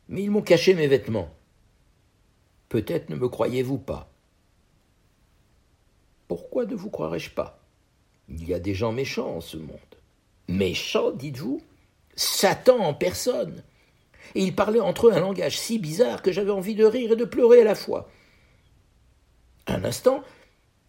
mais 0.09 0.23
ils 0.23 0.31
m'ont 0.31 0.43
caché 0.43 0.75
mes 0.75 0.87
vêtements. 0.87 1.31
Peut-être 2.69 3.11
ne 3.11 3.17
me 3.17 3.29
croyez-vous 3.29 3.79
pas. 3.79 4.13
Pourquoi 6.29 6.65
ne 6.67 6.75
vous 6.75 6.91
croirais-je 6.91 7.31
pas? 7.31 7.63
Il 8.29 8.49
y 8.49 8.55
a 8.55 8.59
des 8.59 8.75
gens 8.75 8.93
méchants 8.93 9.37
en 9.37 9.41
ce 9.41 9.57
monde. 9.57 9.79
Méchants, 10.49 11.11
dites-vous? 11.11 11.61
Satan 12.15 12.79
en 12.79 12.95
personne. 12.95 13.63
Et 14.35 14.43
ils 14.43 14.55
parlaient 14.55 14.81
entre 14.81 15.09
eux 15.09 15.13
un 15.13 15.21
langage 15.21 15.59
si 15.59 15.79
bizarre 15.79 16.23
que 16.23 16.33
j'avais 16.33 16.51
envie 16.51 16.75
de 16.75 16.85
rire 16.85 17.13
et 17.13 17.17
de 17.17 17.25
pleurer 17.25 17.61
à 17.61 17.65
la 17.65 17.75
fois. 17.75 18.09
Un 19.67 19.85
instant, 19.85 20.23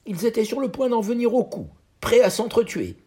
ils 0.06 0.26
étaient 0.26 0.46
sur 0.46 0.60
le 0.60 0.72
point 0.72 0.89
d'en 0.89 1.02
venir 1.02 1.34
au 1.34 1.43
coup, 1.43 1.69
prêts 2.02 2.22
à 2.22 2.30
s'entretuer. 2.30 2.98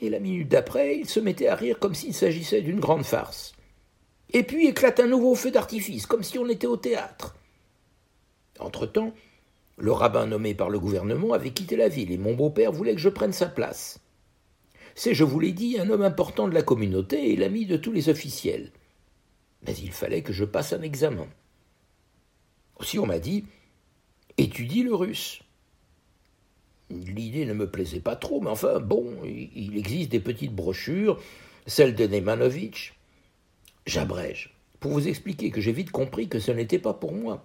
Et 0.00 0.08
la 0.08 0.18
minute 0.18 0.48
d'après, 0.48 0.96
ils 0.96 1.08
se 1.08 1.20
mettaient 1.20 1.48
à 1.48 1.54
rire 1.54 1.78
comme 1.78 1.94
s'il 1.94 2.14
s'agissait 2.14 2.62
d'une 2.62 2.80
grande 2.80 3.04
farce. 3.04 3.52
Et 4.32 4.42
puis 4.42 4.66
éclate 4.66 5.00
un 5.00 5.06
nouveau 5.06 5.34
feu 5.34 5.50
d'artifice, 5.50 6.06
comme 6.06 6.22
si 6.22 6.38
on 6.38 6.48
était 6.48 6.66
au 6.66 6.76
théâtre. 6.76 7.36
Entre-temps, 8.58 9.12
le 9.76 9.92
rabbin 9.92 10.26
nommé 10.26 10.54
par 10.54 10.70
le 10.70 10.78
gouvernement 10.78 11.32
avait 11.32 11.50
quitté 11.50 11.76
la 11.76 11.88
ville 11.88 12.12
et 12.12 12.18
mon 12.18 12.34
beau-père 12.34 12.72
voulait 12.72 12.94
que 12.94 13.00
je 13.00 13.08
prenne 13.08 13.32
sa 13.32 13.46
place. 13.46 13.98
C'est, 14.94 15.14
je 15.14 15.24
vous 15.24 15.40
l'ai 15.40 15.52
dit, 15.52 15.78
un 15.78 15.88
homme 15.88 16.02
important 16.02 16.48
de 16.48 16.54
la 16.54 16.62
communauté 16.62 17.32
et 17.32 17.36
l'ami 17.36 17.66
de 17.66 17.76
tous 17.76 17.92
les 17.92 18.08
officiels. 18.08 18.70
Mais 19.66 19.74
il 19.74 19.92
fallait 19.92 20.22
que 20.22 20.32
je 20.32 20.44
passe 20.44 20.72
un 20.72 20.82
examen. 20.82 21.26
Aussi 22.78 22.98
on 22.98 23.06
m'a 23.06 23.18
dit 23.18 23.44
Étudie 24.38 24.82
le 24.82 24.94
russe. 24.94 25.42
L'idée 26.88 27.44
ne 27.44 27.52
me 27.52 27.70
plaisait 27.70 28.00
pas 28.00 28.16
trop, 28.16 28.40
mais 28.40 28.50
enfin, 28.50 28.80
bon, 28.80 29.22
il 29.24 29.76
existe 29.76 30.10
des 30.10 30.18
petites 30.18 30.54
brochures, 30.54 31.20
celle 31.66 31.94
de 31.94 32.06
Neymanovitch. 32.06 32.94
J'abrège, 33.86 34.54
pour 34.80 34.92
vous 34.92 35.08
expliquer 35.08 35.50
que 35.50 35.60
j'ai 35.60 35.72
vite 35.72 35.90
compris 35.90 36.28
que 36.28 36.40
ce 36.40 36.50
n'était 36.50 36.78
pas 36.78 36.94
pour 36.94 37.12
moi. 37.12 37.44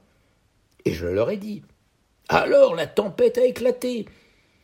Et 0.86 0.94
je 0.94 1.06
leur 1.06 1.30
ai 1.30 1.38
dit. 1.38 1.64
Alors 2.28 2.76
la 2.76 2.88
tempête 2.88 3.38
a 3.38 3.46
éclaté. 3.46 4.06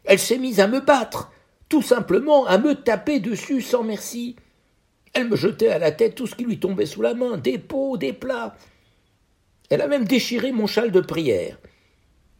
Elle 0.03 0.19
s'est 0.19 0.37
mise 0.37 0.59
à 0.59 0.67
me 0.67 0.79
battre, 0.79 1.31
tout 1.69 1.81
simplement 1.81 2.45
à 2.45 2.57
me 2.57 2.75
taper 2.75 3.19
dessus 3.19 3.61
sans 3.61 3.83
merci. 3.83 4.35
Elle 5.13 5.29
me 5.29 5.35
jetait 5.35 5.69
à 5.69 5.79
la 5.79 5.91
tête 5.91 6.15
tout 6.15 6.27
ce 6.27 6.35
qui 6.35 6.43
lui 6.43 6.59
tombait 6.59 6.85
sous 6.85 7.01
la 7.01 7.13
main, 7.13 7.37
des 7.37 7.57
pots, 7.57 7.97
des 7.97 8.13
plats. 8.13 8.55
Elle 9.69 9.81
a 9.81 9.87
même 9.87 10.05
déchiré 10.05 10.51
mon 10.51 10.67
châle 10.67 10.91
de 10.91 11.01
prière. 11.01 11.57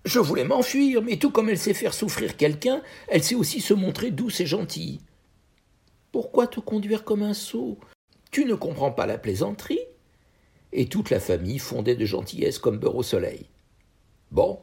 Je 0.06 0.20
voulais 0.20 0.46
m'enfuir, 0.46 1.02
mais 1.02 1.18
tout 1.18 1.32
comme 1.32 1.50
elle 1.50 1.60
sait 1.60 1.74
faire 1.74 1.94
souffrir 1.94 2.38
quelqu'un, 2.38 2.82
elle 3.08 3.24
sait 3.24 3.36
aussi 3.36 3.62
se 3.62 3.74
montrer 3.74 4.12
douce 4.12 4.40
et 4.40 4.46
gentille. 4.46 5.02
Pourquoi 6.12 6.48
te 6.48 6.60
conduire 6.60 7.04
comme 7.04 7.24
un 7.24 7.34
sot? 7.34 7.78
Tu 8.32 8.46
ne 8.46 8.56
comprends 8.56 8.92
pas 8.92 9.06
la 9.06 9.18
plaisanterie? 9.18 9.80
Et 10.74 10.88
toute 10.88 11.10
la 11.10 11.20
famille 11.20 11.60
fondait 11.60 11.96
de 11.96 12.06
gentillesse 12.06 12.58
comme 12.58 12.80
beurre 12.80 12.96
au 12.96 13.04
soleil. 13.04 13.46
Bon, 14.32 14.60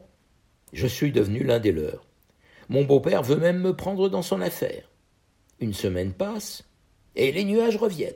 je 0.73 0.87
suis 0.87 1.11
devenu 1.11 1.43
l'un 1.43 1.59
des 1.59 1.71
leurs. 1.71 2.05
Mon 2.67 2.83
beau-père 2.83 3.23
veut 3.23 3.37
même 3.37 3.61
me 3.61 3.75
prendre 3.75 4.09
dans 4.09 4.21
son 4.21 4.41
affaire. 4.41 4.89
Une 5.59 5.73
semaine 5.73 6.13
passe, 6.13 6.63
et 7.15 7.31
les 7.31 7.45
nuages 7.45 7.77
reviennent. 7.77 8.13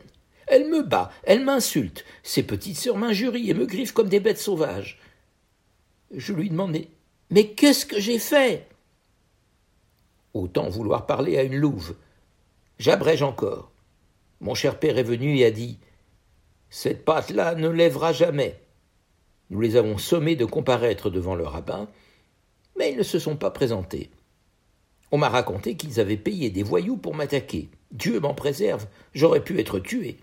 Elle 0.48 0.70
me 0.70 0.84
bat, 0.84 1.12
elle 1.24 1.44
m'insulte, 1.44 2.06
ses 2.22 2.44
petites 2.44 2.78
sœurs 2.78 2.98
m'injurient 2.98 3.50
et 3.50 3.54
me 3.54 3.66
griffent 3.66 3.94
comme 3.94 4.10
des 4.10 4.20
bêtes 4.20 4.40
sauvages. 4.40 5.00
Je 6.12 6.34
lui 6.34 6.50
demande 6.50 6.78
mais 7.30 7.48
qu'est-ce 7.48 7.88
que 7.88 8.00
j'ai 8.00 8.20
fait? 8.20 8.68
Autant 10.36 10.70
vouloir 10.70 11.08
parler 11.08 11.38
à 11.38 11.44
une 11.44 11.56
louve. 11.56 11.96
J'abrège 12.78 13.24
encore. 13.24 13.72
Mon 14.40 14.54
cher 14.54 14.78
père 14.78 15.00
est 15.00 15.04
venu 15.04 15.38
et 15.38 15.46
a 15.46 15.52
dit 15.52 15.80
Cette 16.70 17.06
patte-là 17.06 17.56
ne 17.56 17.70
lèvera 17.70 18.14
jamais. 18.14 18.60
Nous 19.50 19.62
les 19.62 19.76
avons 19.76 19.98
sommés 19.98 20.36
de 20.36 20.46
comparaître 20.46 21.10
devant 21.10 21.34
le 21.34 21.46
rabbin, 21.46 21.88
mais 22.78 22.92
ils 22.92 22.98
ne 22.98 23.04
se 23.04 23.20
sont 23.20 23.36
pas 23.36 23.52
présentés. 23.52 24.12
On 25.14 25.20
m'a 25.20 25.30
raconté 25.30 25.76
qu'ils 25.76 26.00
avaient 26.00 26.18
payé 26.18 26.50
des 26.50 26.64
voyous 26.64 26.98
pour 26.98 27.14
m'attaquer. 27.14 27.70
Dieu 27.92 28.20
m'en 28.20 28.34
préserve, 28.34 28.88
j'aurais 29.14 29.44
pu 29.44 29.60
être 29.60 29.78
tué. 29.78 30.18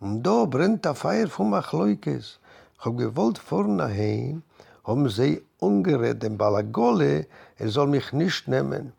Und 0.00 0.22
da 0.22 0.46
brennt 0.46 0.84
der 0.84 0.94
Feier 0.94 1.28
vom 1.28 1.52
Achleukes. 1.52 2.40
Hab 2.78 2.96
gewollt 2.96 3.38
vorne 3.38 3.84
heim, 3.84 4.42
haben 4.84 5.10
sie 5.10 5.42
ungerät 5.60 6.22
dem 6.22 6.38
Balagole, 6.38 7.26
er 7.58 7.68
soll 7.68 7.88
mich 7.88 8.14
nicht 8.14 8.48
nehmen. 8.48 8.94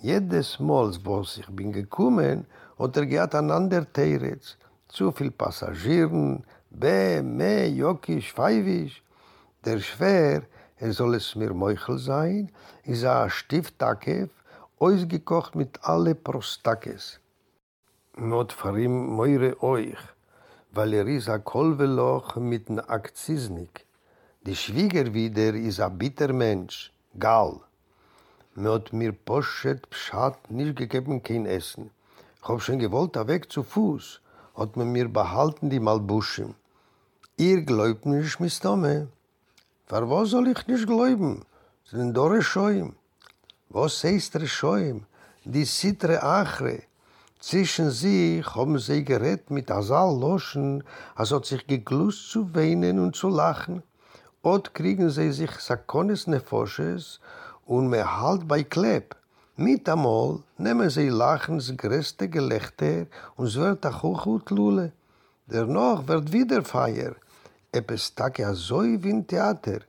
Jedes 0.00 0.58
Mal, 0.58 0.94
wo 1.04 1.20
ich 1.20 1.46
bin 1.50 1.70
gekommen, 1.70 2.46
hat 2.78 2.96
er 2.96 3.04
gehabt 3.04 3.34
an 3.34 3.50
ander 3.50 3.84
Teretz. 3.92 4.56
Zu 4.88 5.12
viel 5.12 5.32
Passagieren, 5.32 6.44
be, 6.70 7.22
me, 7.22 7.66
jokisch, 7.66 8.32
feivisch. 8.32 9.02
Der 9.64 9.80
Schwer, 9.80 10.42
er 10.76 10.92
soll 10.92 11.14
es 11.14 11.34
mir 11.34 11.52
Meuchel 11.52 11.98
sein, 11.98 12.50
ist 12.84 13.04
ein 13.04 13.30
Stiftakev, 13.30 14.30
ausgekocht 14.78 15.54
mit 15.54 15.78
alle 15.82 16.14
Prostakes. 16.14 17.20
Not 18.16 18.52
farim 18.52 19.06
moire 19.16 19.62
euch. 19.62 19.98
weil 20.72 20.94
er 20.94 21.06
is 21.08 21.28
a 21.28 21.38
Kolveloch 21.38 22.36
mit 22.36 22.70
n 22.70 22.78
Akzisnik. 22.78 23.84
Die 24.46 24.54
Schwiegerwider 24.54 25.54
is 25.54 25.80
a 25.80 25.88
bitter 25.88 26.32
Mensch, 26.32 26.92
Gal. 27.18 27.60
Hat 28.56 28.92
mir 28.92 29.12
Poschet 29.12 29.90
Pschat 29.90 30.50
nicht 30.50 30.76
gegeben 30.76 31.22
kein 31.22 31.46
Essen. 31.46 31.90
Ich 32.40 32.48
hab 32.48 32.62
schon 32.62 32.78
gewollt, 32.78 33.16
a 33.16 33.26
weg 33.26 33.50
zu 33.50 33.62
Fuß, 33.62 34.20
hat 34.54 34.76
man 34.76 34.92
mir 34.92 35.08
behalten 35.08 35.70
die 35.70 35.80
Malbuschen. 35.80 36.54
Ihr 37.36 37.62
glaubt 37.62 38.06
nicht, 38.06 38.38
mis 38.38 38.60
Für 39.90 40.08
was 40.08 40.28
soll 40.30 40.46
ich 40.46 40.68
nicht 40.68 40.86
glauben? 40.86 41.44
Sind 41.84 42.16
doch 42.16 42.40
Schäum. 42.40 42.94
Was 43.70 44.04
heißt 44.04 44.40
Schäum? 44.46 45.06
Die 45.44 45.64
Sittre 45.64 46.22
Achre. 46.22 46.84
Zwischen 47.40 47.90
sich 47.90 48.46
haben 48.54 48.78
sie 48.78 49.04
gerät 49.04 49.50
mit 49.50 49.68
Asal 49.68 50.16
loschen, 50.16 50.84
als 51.16 51.32
hat 51.32 51.44
sich 51.44 51.66
geglust 51.66 52.30
zu 52.30 52.54
weinen 52.54 53.00
und 53.00 53.16
zu 53.16 53.28
lachen. 53.30 53.82
Ot 54.44 54.74
kriegen 54.74 55.10
sie 55.10 55.32
sich 55.32 55.50
Sakonis 55.58 56.28
Nefosches 56.28 57.18
und 57.66 57.88
mehr 57.88 58.20
Halt 58.20 58.46
bei 58.46 58.62
Kleb. 58.62 59.16
Mit 59.56 59.88
amol 59.88 60.44
nehmen 60.56 60.88
sie 60.88 61.08
lachens 61.08 61.76
größte 61.76 62.28
Gelächter 62.28 63.06
und 63.34 63.46
es 63.46 63.56
wird 63.56 63.84
hoch 64.02 64.24
und 64.26 64.48
lule. 64.50 64.92
Dennoch 65.46 66.06
wird 66.06 66.30
wieder 66.30 66.62
Feier. 66.62 67.16
Eppes 67.72 68.14
tak 68.16 68.40
ja 68.40 68.52
so 68.52 68.82
wie 68.82 69.12
ein 69.12 69.26
Theater. 69.28 69.80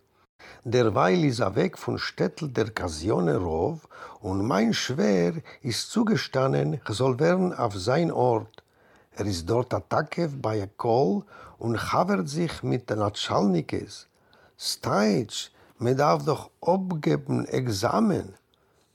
Derweil 0.64 1.24
is 1.26 1.40
er 1.40 1.56
weg 1.56 1.80
von 1.80 1.98
Städtel 1.98 2.50
der 2.50 2.70
Kasione 2.70 3.38
Rov 3.38 3.88
und 4.20 4.46
mein 4.46 4.72
Schwer 4.72 5.34
ist 5.64 5.90
zugestanden, 5.90 6.80
soll 6.90 7.20
werden 7.20 7.56
auf 7.56 7.76
sein 7.76 8.12
Ort. 8.12 8.62
Er 9.16 9.26
ist 9.26 9.50
dort 9.50 9.74
Atakev 9.74 10.32
bei 10.40 10.62
a 10.62 10.68
Kol 10.78 11.24
und 11.58 11.80
chavert 11.80 12.30
sich 12.30 12.62
mit 12.62 12.88
den 12.92 13.02
Atschalnikes. 13.02 14.08
Steitsch, 14.60 15.50
mir 15.80 15.96
darf 15.96 16.24
doch 16.24 16.52
abgeben 16.62 17.48
Examen. 17.48 18.36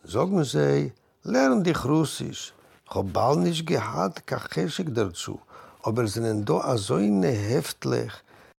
Sagen 0.05 0.45
sie, 0.45 0.93
lern 1.25 1.65
dich 1.65 1.85
Russisch. 1.85 2.55
Ich 2.89 2.95
hab 2.95 3.13
bald 3.13 3.41
nicht 3.41 3.67
gehad, 3.67 4.25
kacheshik 4.29 4.95
dazu. 4.95 5.41
Aber 5.83 6.07
sind 6.07 6.45
do 6.49 6.61
a 6.61 6.77
so 6.77 6.95
eine 6.95 7.31
Heftlich, 7.31 8.13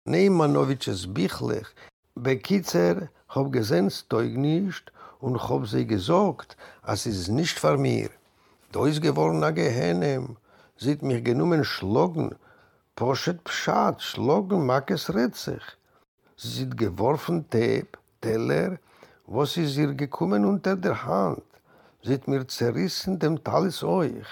Neymanovitsches 0.09 1.13
Bichlich, 1.13 1.67
Bekitzer 2.15 3.09
hob 3.35 3.51
gesehen 3.51 3.89
stoig 3.91 4.37
nicht 4.37 4.93
und 5.19 5.49
hob 5.49 5.67
sie 5.67 5.85
gesagt, 5.85 6.55
as 6.81 7.05
is 7.05 7.27
nicht 7.27 7.59
vor 7.59 7.77
mir. 7.77 8.09
Da 8.71 8.85
is 8.85 9.01
geworden 9.01 9.43
a 9.43 9.51
gehenem, 9.51 10.37
sieht 10.77 11.01
mich 11.01 11.25
genommen 11.25 11.65
schlagen, 11.65 12.35
poschet 12.95 13.43
pschat, 13.43 14.01
schlagen 14.01 14.65
mag 14.65 14.89
es 14.91 15.13
retzig. 15.13 15.63
Sie 16.37 16.51
sind 16.59 16.77
geworfen 16.77 17.49
Teeb, 17.49 17.97
Teller, 18.21 18.77
was 19.25 19.57
is 19.57 19.75
ihr 19.75 19.93
gekommen 19.93 20.45
unter 20.45 20.77
der 20.77 21.03
Hand. 21.03 21.43
Sieht 22.01 22.29
mir 22.29 22.47
zerrissen 22.47 23.19
dem 23.19 23.43
Talis 23.43 23.83
euch. 23.83 24.29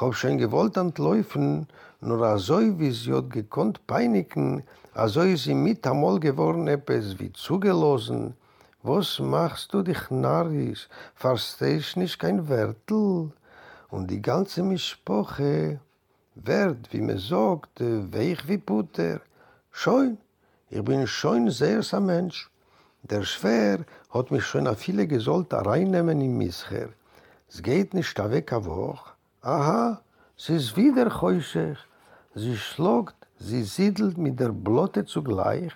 Hob 0.00 0.14
schon 0.14 0.38
gewollt 0.38 0.78
antläufen, 0.78 1.66
nur 2.00 2.38
so 2.38 2.78
wie 2.78 2.92
sie 2.92 3.12
hat 3.12 3.28
gekonnt 3.28 3.86
peinigen, 3.86 4.62
Also 4.94 5.22
ist 5.22 5.44
sie 5.44 5.54
mit 5.54 5.86
einmal 5.86 6.20
geworden, 6.20 6.68
etwas 6.68 7.18
wie 7.18 7.32
zugelosen. 7.32 8.34
Was 8.82 9.18
machst 9.18 9.72
du 9.72 9.82
dich 9.82 10.10
narrisch? 10.10 10.88
Verstehst 11.14 11.96
nicht 11.96 12.18
kein 12.18 12.48
Wörtel? 12.48 13.30
Und 13.88 14.10
die 14.10 14.20
ganze 14.20 14.62
Mischproche 14.62 15.80
wird, 16.34 16.92
wie 16.92 17.00
man 17.00 17.18
sagt, 17.18 17.80
weich 17.80 18.46
wie 18.48 18.58
Butter. 18.58 19.20
Schön, 19.70 20.18
ich 20.68 20.82
bin 20.82 21.06
schon 21.06 21.50
sehr 21.50 21.80
ein 21.92 22.06
Mensch. 22.06 22.50
Der 23.02 23.22
Schwer 23.22 23.84
hat 24.10 24.30
mich 24.30 24.44
schon 24.44 24.66
a 24.66 24.74
viele 24.74 25.06
gesollt 25.06 25.54
reinnehmen 25.54 26.20
in 26.20 26.36
Mischer. 26.36 26.88
Es 27.48 27.62
geht 27.62 27.94
nicht 27.94 28.18
weg 28.18 28.52
a 28.52 28.64
Woche. 28.64 29.10
Aha, 29.40 30.02
es 30.36 30.50
ist 30.50 30.76
wieder 30.76 31.20
heuschig. 31.20 31.78
Sie 32.34 32.56
schlagt 32.56 33.21
Sie 33.44 33.64
siedelt 33.64 34.18
mit 34.18 34.38
der 34.38 34.52
Blotte 34.66 35.04
zugleich 35.04 35.72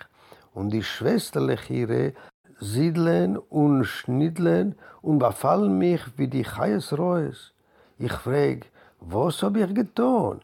und 0.53 0.69
die 0.69 0.83
Schwesterlechire 0.83 2.13
siedeln 2.61 3.37
und 3.37 3.83
schnitteln 3.83 4.75
und 5.01 5.19
befallen 5.19 5.77
mich 5.77 6.01
wie 6.15 6.29
die 6.29 6.43
Chayes 6.43 6.97
Reus. 6.97 7.53
Ich 7.99 8.13
frag, 8.13 8.59
was 9.01 9.43
hab 9.43 9.57
ich 9.57 9.73
getan? 9.73 10.39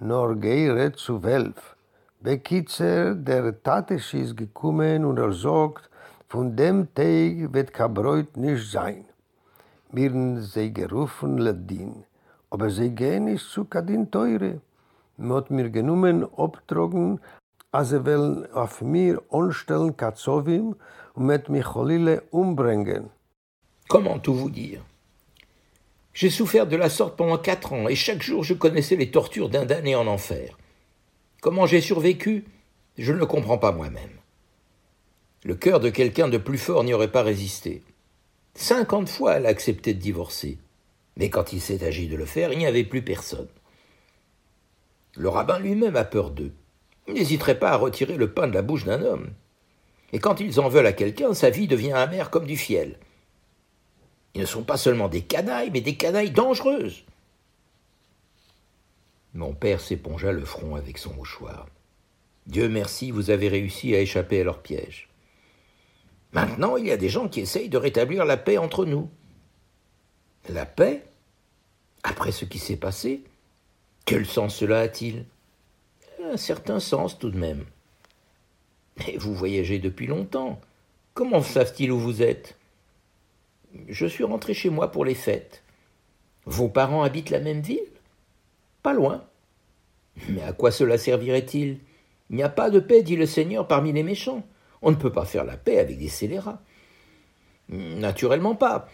Nur 0.00 0.34
geh 0.34 0.68
red 0.70 0.96
zu 0.96 1.22
Welf. 1.22 1.76
Bekitzer, 2.20 3.14
der 3.14 3.62
Tatesch 3.62 4.14
ist 4.14 4.36
gekommen 4.36 5.04
und 5.04 5.18
er 5.18 5.32
sagt, 5.32 5.88
von 6.28 6.56
dem 6.56 6.92
Tag 6.92 7.54
wird 7.54 7.72
kein 7.72 7.94
Bräut 7.94 8.36
nicht 8.36 8.70
sein. 8.72 9.04
Mirn 9.92 10.42
sie 10.42 10.72
gerufen 10.74 11.38
Ledin. 11.38 12.04
aber 12.50 12.70
sie 12.70 12.90
gehen 12.90 13.26
nicht 13.26 13.46
zu 13.46 13.64
Kadin 13.64 14.10
Teure. 14.10 14.60
Auf 15.20 15.50
mir. 18.80 19.20
Comment 23.88 24.18
tout 24.20 24.34
vous 24.34 24.50
dire? 24.50 24.84
J'ai 26.12 26.30
souffert 26.30 26.66
de 26.66 26.76
la 26.76 26.88
sorte 26.88 27.16
pendant 27.16 27.38
quatre 27.38 27.72
ans, 27.72 27.88
et 27.88 27.94
chaque 27.94 28.22
jour 28.22 28.44
je 28.44 28.54
connaissais 28.54 28.96
les 28.96 29.10
tortures 29.10 29.48
d'un 29.48 29.64
damné 29.64 29.96
en 29.96 30.06
enfer. 30.06 30.56
Comment 31.40 31.66
j'ai 31.66 31.80
survécu? 31.80 32.44
Je 32.96 33.12
ne 33.12 33.18
le 33.18 33.26
comprends 33.26 33.58
pas 33.58 33.72
moi-même. 33.72 34.10
Le 35.44 35.54
cœur 35.54 35.80
de 35.80 35.90
quelqu'un 35.90 36.28
de 36.28 36.38
plus 36.38 36.58
fort 36.58 36.84
n'y 36.84 36.94
aurait 36.94 37.12
pas 37.12 37.22
résisté. 37.22 37.82
Cinquante 38.54 39.08
fois 39.08 39.34
elle 39.34 39.46
a 39.46 39.50
accepté 39.50 39.94
de 39.94 40.00
divorcer. 40.00 40.58
Mais 41.16 41.30
quand 41.30 41.52
il 41.52 41.60
s'est 41.60 41.84
agi 41.84 42.06
de 42.06 42.16
le 42.16 42.24
faire, 42.24 42.52
il 42.52 42.58
n'y 42.58 42.66
avait 42.66 42.84
plus 42.84 43.02
personne. 43.02 43.48
Le 45.18 45.28
rabbin 45.28 45.58
lui-même 45.58 45.96
a 45.96 46.04
peur 46.04 46.30
d'eux. 46.30 46.52
Il 47.08 47.14
n'hésiterait 47.14 47.58
pas 47.58 47.72
à 47.72 47.76
retirer 47.76 48.16
le 48.16 48.32
pain 48.32 48.46
de 48.46 48.54
la 48.54 48.62
bouche 48.62 48.84
d'un 48.84 49.02
homme. 49.02 49.30
Et 50.12 50.20
quand 50.20 50.38
ils 50.38 50.60
en 50.60 50.68
veulent 50.68 50.86
à 50.86 50.92
quelqu'un, 50.92 51.34
sa 51.34 51.50
vie 51.50 51.66
devient 51.66 51.92
amère 51.92 52.30
comme 52.30 52.46
du 52.46 52.56
fiel. 52.56 52.98
Ils 54.34 54.42
ne 54.42 54.46
sont 54.46 54.62
pas 54.62 54.76
seulement 54.76 55.08
des 55.08 55.22
canailles, 55.22 55.70
mais 55.72 55.80
des 55.80 55.96
canailles 55.96 56.30
dangereuses. 56.30 57.02
Mon 59.34 59.54
père 59.54 59.80
s'épongea 59.80 60.30
le 60.30 60.44
front 60.44 60.76
avec 60.76 60.98
son 60.98 61.12
mouchoir. 61.14 61.66
Dieu 62.46 62.68
merci, 62.68 63.10
vous 63.10 63.30
avez 63.30 63.48
réussi 63.48 63.96
à 63.96 64.00
échapper 64.00 64.40
à 64.40 64.44
leur 64.44 64.62
piège. 64.62 65.08
Maintenant, 66.32 66.76
il 66.76 66.86
y 66.86 66.92
a 66.92 66.96
des 66.96 67.08
gens 67.08 67.28
qui 67.28 67.40
essayent 67.40 67.68
de 67.68 67.76
rétablir 67.76 68.24
la 68.24 68.36
paix 68.36 68.56
entre 68.56 68.84
nous. 68.84 69.10
La 70.48 70.64
paix 70.64 71.02
Après 72.04 72.30
ce 72.30 72.44
qui 72.44 72.60
s'est 72.60 72.76
passé 72.76 73.24
Quel 74.08 74.24
sens 74.24 74.56
cela 74.56 74.80
a-t-il? 74.80 75.26
Un 76.24 76.38
certain 76.38 76.80
sens 76.80 77.18
tout 77.18 77.28
de 77.28 77.36
même. 77.36 77.66
Mais 78.96 79.18
vous 79.18 79.34
voyagez 79.34 79.80
depuis 79.80 80.06
longtemps. 80.06 80.58
Comment 81.12 81.42
savent-ils 81.42 81.92
où 81.92 81.98
vous 81.98 82.22
êtes? 82.22 82.56
Je 83.86 84.06
suis 84.06 84.24
rentré 84.24 84.54
chez 84.54 84.70
moi 84.70 84.90
pour 84.90 85.04
les 85.04 85.14
fêtes. 85.14 85.62
Vos 86.46 86.70
parents 86.70 87.02
habitent 87.02 87.28
la 87.28 87.40
même 87.40 87.60
ville? 87.60 87.84
Pas 88.82 88.94
loin. 88.94 89.26
Mais 90.30 90.40
à 90.40 90.54
quoi 90.54 90.70
cela 90.70 90.96
servirait-il? 90.96 91.78
Il 92.30 92.36
n'y 92.36 92.42
a 92.42 92.48
pas 92.48 92.70
de 92.70 92.80
paix, 92.80 93.02
dit 93.02 93.16
le 93.16 93.26
Seigneur, 93.26 93.68
parmi 93.68 93.92
les 93.92 94.04
méchants. 94.04 94.42
On 94.80 94.90
ne 94.90 94.96
peut 94.96 95.12
pas 95.12 95.26
faire 95.26 95.44
la 95.44 95.58
paix 95.58 95.78
avec 95.78 95.98
des 95.98 96.08
scélérats. 96.08 96.62
Naturellement 97.68 98.54
pas. 98.54 98.88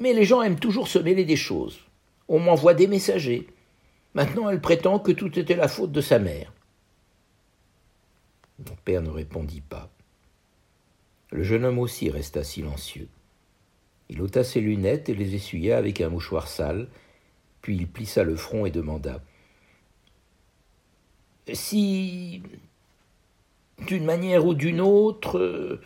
Mais 0.00 0.12
les 0.12 0.24
gens 0.24 0.42
aiment 0.42 0.60
toujours 0.60 0.86
se 0.86 0.98
mêler 0.98 1.24
des 1.24 1.36
choses. 1.36 1.80
On 2.28 2.38
m'envoie 2.38 2.74
des 2.74 2.88
messagers. 2.88 3.48
Maintenant, 4.14 4.48
elle 4.48 4.60
prétend 4.60 4.98
que 4.98 5.12
tout 5.12 5.38
était 5.38 5.56
la 5.56 5.68
faute 5.68 5.92
de 5.92 6.00
sa 6.00 6.18
mère. 6.18 6.52
Mon 8.58 8.76
père 8.84 9.02
ne 9.02 9.10
répondit 9.10 9.60
pas. 9.60 9.90
Le 11.30 11.42
jeune 11.42 11.64
homme 11.64 11.78
aussi 11.78 12.10
resta 12.10 12.42
silencieux. 12.42 13.08
Il 14.08 14.22
ôta 14.22 14.42
ses 14.42 14.60
lunettes 14.60 15.08
et 15.08 15.14
les 15.14 15.34
essuya 15.34 15.76
avec 15.76 16.00
un 16.00 16.08
mouchoir 16.08 16.48
sale, 16.48 16.88
puis 17.60 17.76
il 17.76 17.86
plissa 17.86 18.24
le 18.24 18.36
front 18.36 18.64
et 18.64 18.70
demanda 18.70 19.20
Si, 21.52 22.42
d'une 23.86 24.04
manière 24.04 24.46
ou 24.46 24.54
d'une 24.54 24.80
autre, 24.80 25.38
euh, 25.38 25.80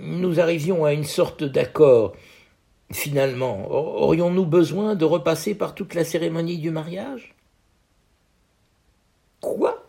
nous 0.00 0.40
arrivions 0.40 0.84
à 0.84 0.92
une 0.92 1.04
sorte 1.04 1.44
d'accord, 1.44 2.16
finalement, 2.92 3.70
aurions-nous 3.70 4.46
besoin 4.46 4.94
de 4.94 5.04
repasser 5.04 5.54
par 5.54 5.74
toute 5.74 5.94
la 5.94 6.04
cérémonie 6.04 6.58
du 6.58 6.70
mariage? 6.70 7.34
Quoi? 9.40 9.82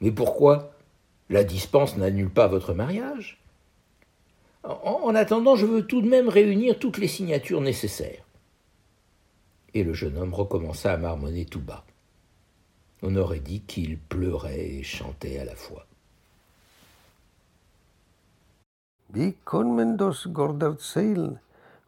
Mais 0.00 0.10
pourquoi? 0.10 0.72
La 1.28 1.44
dispense 1.44 1.96
n'annule 1.96 2.30
pas 2.30 2.48
votre 2.48 2.74
mariage? 2.74 3.40
En, 4.62 5.14
attendant, 5.14 5.56
je 5.56 5.66
veux 5.66 5.86
tout 5.86 6.02
de 6.02 6.08
même 6.08 6.28
réunir 6.28 6.78
toutes 6.78 6.98
les 6.98 7.08
signatures 7.08 7.60
nécessaires. 7.60 8.24
Et 9.72 9.84
le 9.84 9.94
jeune 9.94 10.18
homme 10.18 10.34
recommença 10.34 10.92
à 10.92 10.96
marmonner 10.96 11.46
tout 11.46 11.60
bas. 11.60 11.84
On 13.02 13.16
aurait 13.16 13.40
dit 13.40 13.62
qu'il 13.62 13.98
pleurait 13.98 14.60
et 14.60 14.82
chantait 14.82 15.38
à 15.38 15.44
la 15.44 15.54
fois. 15.54 15.86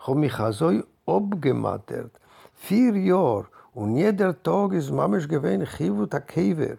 Hab 0.04 0.16
mich 0.16 0.34
so 0.50 0.82
abgemattert. 1.06 2.10
Vier 2.54 2.96
Jahre 2.96 3.46
und 3.72 3.94
jeder 3.94 4.42
Tag 4.42 4.72
ist 4.72 4.90
mamisch 4.90 5.28
gewesen 5.28 5.64
Chivut 5.64 6.10
Kever. 6.26 6.78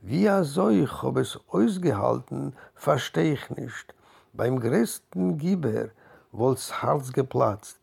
Wie 0.00 0.26
ich 0.26 1.02
hab 1.02 1.16
es 1.16 1.38
ausgehalten, 1.48 2.54
versteh 2.74 3.34
ich 3.34 3.50
nicht. 3.50 3.94
Beim 4.32 4.58
größten 4.58 5.38
Gieber 5.38 5.90
wollt's 6.32 6.82
Herz 6.82 7.12
geplatzt. 7.12 7.78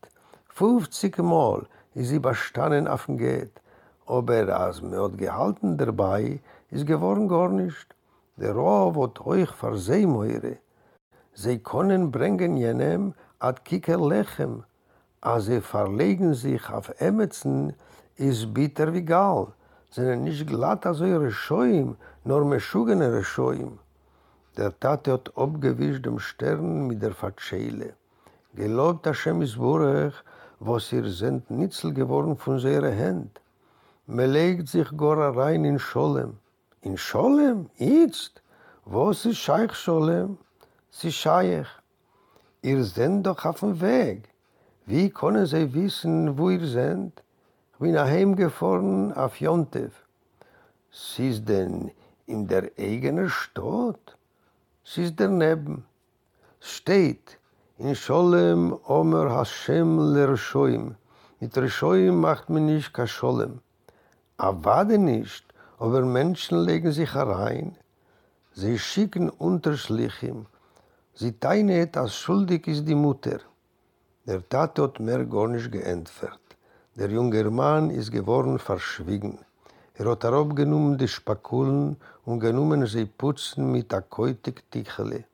50 0.50 1.18
Mal 1.20 1.66
ist 1.94 2.10
sie 2.10 2.20
bestanden 2.20 2.90
auf 2.90 3.06
dem 3.06 3.18
Geht. 3.18 3.54
Aber 4.06 4.44
mir 4.82 5.02
hat 5.02 5.18
gehalten 5.18 5.78
dabei, 5.78 6.42
ist 6.72 6.86
geworden 6.86 7.30
gar 7.30 7.48
nicht. 7.48 7.88
Der 8.36 8.54
Rohr 8.54 8.96
wird 8.96 9.26
euch 9.26 9.50
versehen, 9.50 10.14
eure. 10.14 10.58
Sie 11.34 11.60
können 11.60 12.12
bringen 12.12 12.58
jenem 12.58 13.14
ad 13.40 13.62
kicker 13.64 13.98
lechem. 13.98 14.66
Als 15.26 15.46
sie 15.46 15.62
verlegen 15.62 16.34
sich 16.34 16.70
auf 16.70 17.00
Emetzen, 17.00 17.78
ist 18.18 18.54
bitter 18.54 18.94
wie 18.94 19.06
Gall. 19.06 19.48
Sind 19.90 20.24
nicht 20.24 20.46
glatt 20.46 20.86
als 20.86 21.00
eure 21.00 21.32
Schäum, 21.32 21.96
nur 22.26 22.44
meschugene 22.44 23.24
Schäum. 23.24 23.80
Der 24.58 24.78
Tate 24.78 25.14
hat 25.14 25.32
abgewischt 25.38 26.06
dem 26.06 26.20
Stern 26.20 26.88
mit 26.88 27.02
der 27.02 27.14
Fatschele. 27.14 27.94
Gelobt 28.54 29.08
Hashem 29.08 29.42
ist 29.42 29.56
Burech, 29.56 30.14
was 30.60 30.92
ihr 30.92 31.10
sind 31.10 31.50
Nitzel 31.50 31.94
geworden 31.94 32.36
von 32.36 32.60
seiner 32.60 32.94
Hand. 32.94 33.40
Me 34.06 34.26
legt 34.26 34.68
sich 34.68 34.90
gar 34.98 35.38
rein 35.38 35.64
in 35.64 35.80
Scholem. 35.80 36.34
In 36.82 36.98
Scholem? 36.98 37.70
Jetzt? 37.78 38.44
Was 38.84 39.24
ist 39.24 39.38
Scheich 39.38 39.74
Scholem? 39.74 40.38
Sie 40.90 41.14
Scheich. 41.14 41.70
Ihr 42.62 42.84
seid 42.84 43.26
doch 43.26 43.46
auf 43.46 43.62
dem 43.62 43.80
Weg. 43.80 44.33
Wie 44.86 45.10
können 45.10 45.46
Sie 45.46 45.74
wissen, 45.74 46.38
wo 46.38 46.50
ihr 46.50 46.68
seid? 46.68 47.24
Ich 47.74 47.80
bin 47.80 47.94
nach 47.94 48.10
Hause 48.10 48.36
gefahren 48.36 49.14
auf 49.14 49.40
Jontef. 49.40 49.94
Sie 50.92 51.30
ist 51.30 51.48
denn 51.48 51.92
in 52.26 52.48
der 52.48 52.70
eigenen 52.78 53.30
Stadt? 53.30 54.18
Sie 54.84 55.06
ist 55.06 55.18
daneben. 55.18 55.86
Steht, 56.60 57.40
in 57.78 57.96
Scholem 57.96 58.78
Omer 58.86 59.30
Hashem 59.34 60.14
Lershoim. 60.14 60.96
Mit 61.40 61.58
Reshoim 61.58 62.20
macht 62.20 62.50
man 62.50 62.66
nicht 62.66 62.94
kein 62.94 63.08
Scholem. 63.08 63.62
Awade 64.36 64.98
nicht, 64.98 65.46
aber 65.80 66.02
Menschen 66.02 66.60
legen 66.60 66.92
sich 66.92 67.14
herein. 67.14 67.78
Sie 68.52 68.78
schicken 68.78 69.30
Unterschlichim. 69.30 70.46
Sie 71.14 71.32
teinet, 71.40 71.96
als 71.96 72.16
schuldig 72.16 72.68
ist 72.68 72.86
die 72.86 72.96
Mutter. 72.96 73.40
Der 74.26 74.48
Tat 74.48 74.80
hat 74.80 75.02
mehr 75.02 75.26
gar 75.26 75.50
nicht 75.50 75.70
geentfert. 75.70 76.40
Der 76.96 77.10
junge 77.10 77.50
Mann 77.50 77.90
ist 77.90 78.10
geworden 78.10 78.58
verschwiegen. 78.58 79.40
Er 79.96 80.10
hat 80.12 80.24
darauf 80.24 80.56
genommen 80.56 80.98
die 80.98 81.10
Spakulen 81.10 81.98
und 82.24 82.40
genommen 82.40 82.88
sie 82.88 83.06
putzen 83.06 83.70
mit 83.70 83.92
der 83.92 84.02
Keutig 84.02 84.64
Tichele. 84.72 85.26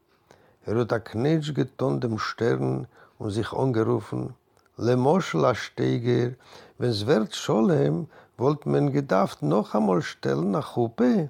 Er 0.65 0.75
hat 0.79 0.91
ein 0.91 1.03
Knetsch 1.03 1.53
getan 1.53 1.99
dem 1.99 2.17
Stern 2.17 2.87
und 3.19 3.29
sich 3.29 3.53
angerufen, 3.53 4.33
Le 4.77 4.97
Moschel 4.97 5.45
a 5.45 5.53
Steiger, 5.53 6.33
wenn's 6.79 7.05
wird 7.05 7.35
Scholem, 7.35 8.07
wollt 8.37 8.65
man 8.65 8.91
gedacht 8.91 9.43
noch 9.43 9.75
einmal 9.75 10.01
stellen 10.01 10.49
nach 10.49 10.75
Huppe? 10.75 11.29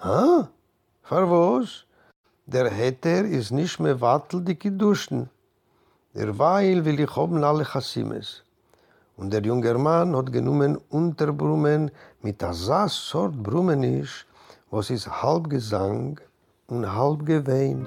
Ha? 0.00 0.48
Für 1.02 1.30
was? 1.30 1.84
Der 2.46 2.68
Heter 2.68 3.24
ist 3.24 3.52
nicht 3.52 3.78
mehr 3.78 4.00
wattel 4.00 4.40
die 4.42 4.58
Geduschen. 4.58 5.30
Derweil 6.12 6.84
will 6.84 6.98
ich 6.98 7.16
oben 7.16 7.44
alle 7.44 7.64
Chassimes. 7.64 8.42
Und 9.16 9.32
der 9.32 9.42
junge 9.42 9.74
Mann 9.74 10.16
hat 10.16 10.32
genommen 10.32 10.76
Unterbrummen 10.88 11.92
mit 12.20 12.40
der 12.40 12.52
Sass-Sort 12.52 13.40
Brummenisch, 13.40 14.26
was 14.72 14.90
ist 14.90 15.22
halb 15.22 15.48
Gesang 15.48 16.18
und 16.66 16.92
halb 16.92 17.24
Gewehen. 17.24 17.86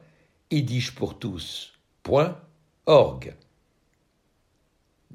www.idishpourtous.org 0.51 3.35